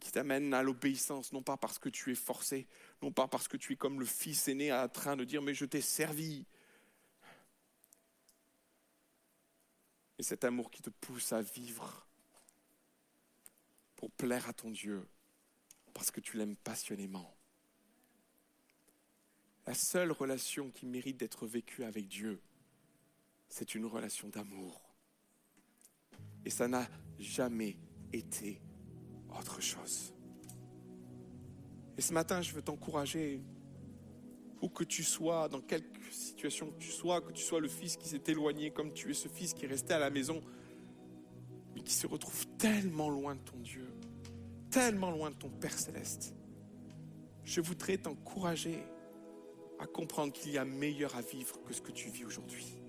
[0.00, 2.66] qui t'amène à l'obéissance, non pas parce que tu es forcé,
[3.02, 5.54] non pas parce que tu es comme le fils aîné en train de dire mais
[5.54, 6.44] je t'ai servi.
[10.18, 12.06] Et cet amour qui te pousse à vivre
[13.96, 15.06] pour plaire à ton Dieu,
[15.94, 17.36] parce que tu l'aimes passionnément.
[19.66, 22.42] La seule relation qui mérite d'être vécue avec Dieu,
[23.48, 24.91] c'est une relation d'amour.
[26.44, 26.86] Et ça n'a
[27.18, 27.76] jamais
[28.12, 28.60] été
[29.38, 30.12] autre chose.
[31.96, 33.42] Et ce matin, je veux t'encourager,
[34.60, 37.96] où que tu sois, dans quelque situation que tu sois, que tu sois le fils
[37.96, 40.40] qui s'est éloigné, comme tu es ce fils qui est resté à la maison,
[41.74, 43.86] mais qui se retrouve tellement loin de ton Dieu,
[44.70, 46.34] tellement loin de ton Père céleste.
[47.44, 48.84] Je voudrais t'encourager
[49.78, 52.81] à comprendre qu'il y a meilleur à vivre que ce que tu vis aujourd'hui.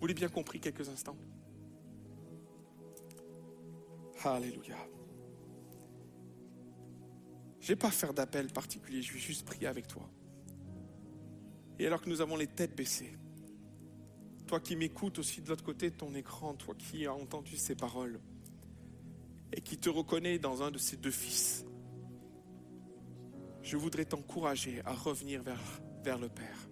[0.00, 1.16] Vous l'avez bien compris quelques instants
[4.24, 4.76] Alléluia.
[7.60, 10.08] Je vais pas faire d'appel particulier, je vais juste prier avec toi.
[11.78, 13.16] Et alors que nous avons les têtes baissées,
[14.46, 17.74] toi qui m'écoutes aussi de l'autre côté de ton écran, toi qui as entendu ces
[17.74, 18.20] paroles
[19.52, 21.64] et qui te reconnais dans un de ces deux fils,
[23.62, 25.60] je voudrais t'encourager à revenir vers,
[26.04, 26.68] vers le Père.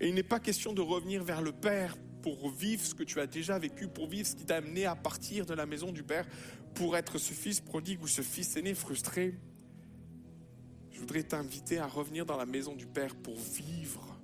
[0.00, 3.20] Et il n'est pas question de revenir vers le Père pour vivre ce que tu
[3.20, 6.02] as déjà vécu, pour vivre ce qui t'a amené à partir de la maison du
[6.02, 6.26] Père,
[6.74, 9.34] pour être ce fils prodigue ou ce fils aîné frustré.
[10.90, 14.18] Je voudrais t'inviter à revenir dans la maison du Père pour vivre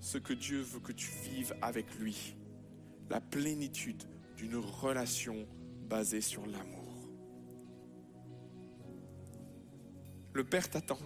[0.00, 2.36] ce que Dieu veut que tu vives avec lui.
[3.10, 4.02] La plénitude
[4.36, 5.46] d'une relation
[5.88, 7.08] basée sur l'amour.
[10.32, 10.98] Le Père t'attend.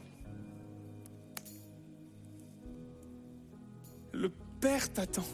[4.63, 5.25] Père t'attend.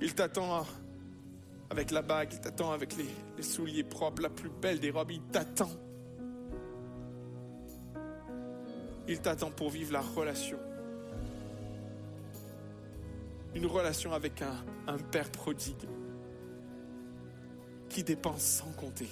[0.00, 0.64] Il t'attend
[1.68, 5.22] avec la bague, il t'attend avec les, souliers propres, la plus belle des robes, il
[5.22, 5.72] t'attend.
[9.08, 10.58] Il t'attend pour vivre la relation.
[13.56, 15.88] Une relation avec un Père prodigue
[17.88, 19.08] qui dépense sans compter,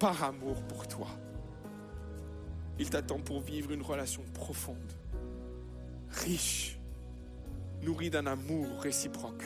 [0.00, 1.06] par amour pour toi.
[2.80, 4.92] Il t'attend pour vivre une relation profonde,
[6.16, 6.78] riche,
[7.82, 9.44] nourrie d'un amour réciproque.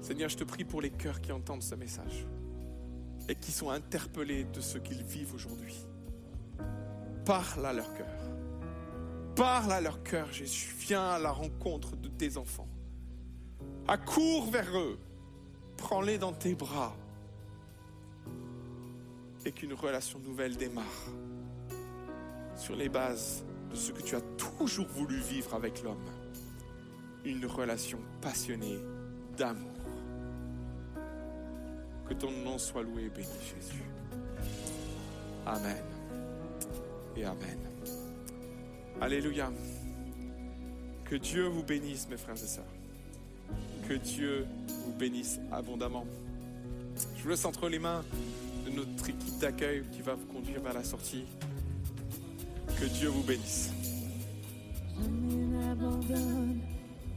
[0.00, 2.26] Seigneur, je te prie pour les cœurs qui entendent ce message
[3.28, 5.86] et qui sont interpellés de ce qu'ils vivent aujourd'hui.
[7.24, 8.06] Parle à leur cœur.
[9.34, 10.74] Parle à leur cœur, Jésus.
[10.78, 12.68] Viens à la rencontre de tes enfants.
[13.88, 14.98] Accours vers eux.
[15.76, 16.94] Prends-les dans tes bras.
[19.44, 20.84] Et qu'une relation nouvelle démarre
[22.56, 23.44] sur les bases
[23.74, 26.04] ce que tu as toujours voulu vivre avec l'homme.
[27.24, 28.78] Une relation passionnée
[29.36, 29.70] d'amour.
[32.08, 33.82] Que ton nom soit loué et béni, Jésus.
[35.46, 35.82] Amen.
[37.16, 37.58] Et Amen.
[39.00, 39.50] Alléluia.
[41.04, 42.64] Que Dieu vous bénisse, mes frères et sœurs.
[43.88, 46.06] Que Dieu vous bénisse abondamment.
[47.16, 48.04] Je vous laisse entre les mains
[48.64, 51.24] de notre équipe d'accueil qui va vous conduire vers la sortie.
[52.78, 53.70] Que Dieu vous bénisse.
[55.00, 56.60] Jamais n'abandonne,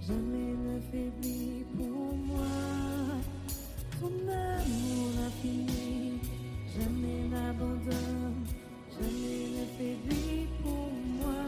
[0.08, 2.48] jamais ne faiblit pour moi.
[4.00, 6.20] Ton amour infini,
[6.76, 8.46] jamais n'abandonne,
[8.94, 10.90] jamais ne faiblit pour
[11.22, 11.44] moi.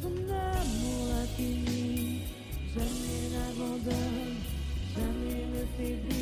[0.00, 2.22] Ton amour infini,
[2.74, 4.36] jamais n'abandonne,
[4.96, 6.21] jamais ne faiblit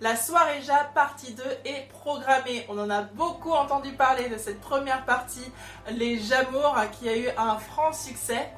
[0.00, 2.66] La soirée Ja partie 2 est programmée.
[2.68, 5.52] On en a beaucoup entendu parler de cette première partie,
[5.88, 8.50] les Jamours, qui a eu un franc succès.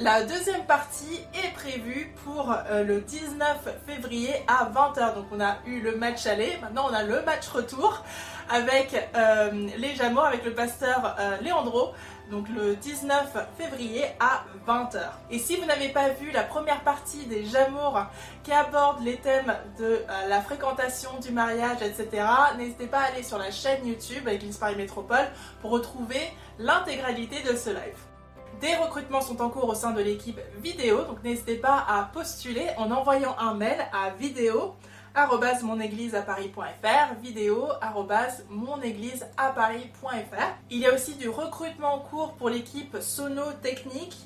[0.00, 5.14] La deuxième partie est prévue pour euh, le 19 février à 20h.
[5.14, 8.02] Donc on a eu le match aller, maintenant on a le match retour
[8.50, 11.92] avec euh, les Jamours, avec le pasteur euh, Leandro.
[12.28, 14.98] Donc le 19 février à 20h.
[15.30, 18.00] Et si vous n'avez pas vu la première partie des Jamours
[18.42, 22.26] qui aborde les thèmes de la fréquentation du mariage, etc.,
[22.56, 25.28] n'hésitez pas à aller sur la chaîne YouTube Église Paris Métropole
[25.60, 28.13] pour retrouver l'intégralité de ce live.
[28.64, 32.66] Des recrutements sont en cours au sein de l'équipe vidéo, donc n'hésitez pas à postuler
[32.78, 34.74] en envoyant un mail à vidéo
[35.62, 37.68] monégliseaparis.fr vidéo
[40.70, 44.16] Il y a aussi du recrutement en cours pour l'équipe Sono Technique.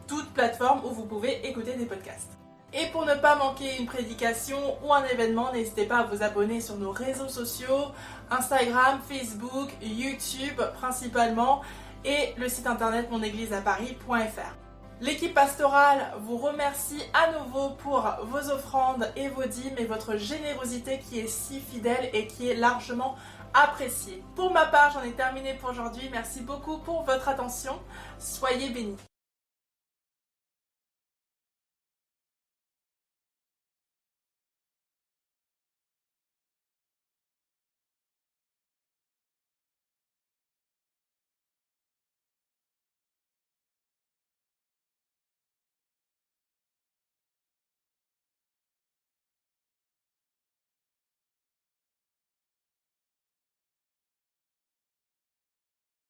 [0.07, 2.31] Toutes plateformes où vous pouvez écouter des podcasts.
[2.73, 6.61] Et pour ne pas manquer une prédication ou un événement, n'hésitez pas à vous abonner
[6.61, 7.91] sur nos réseaux sociaux,
[8.31, 11.61] Instagram, Facebook, YouTube principalement,
[12.03, 14.55] et le site internet monégliseaparis.fr.
[15.01, 20.99] L'équipe pastorale vous remercie à nouveau pour vos offrandes et vos dîmes et votre générosité
[20.99, 23.15] qui est si fidèle et qui est largement
[23.53, 24.23] appréciée.
[24.35, 26.07] Pour ma part, j'en ai terminé pour aujourd'hui.
[26.11, 27.79] Merci beaucoup pour votre attention.
[28.19, 28.97] Soyez bénis.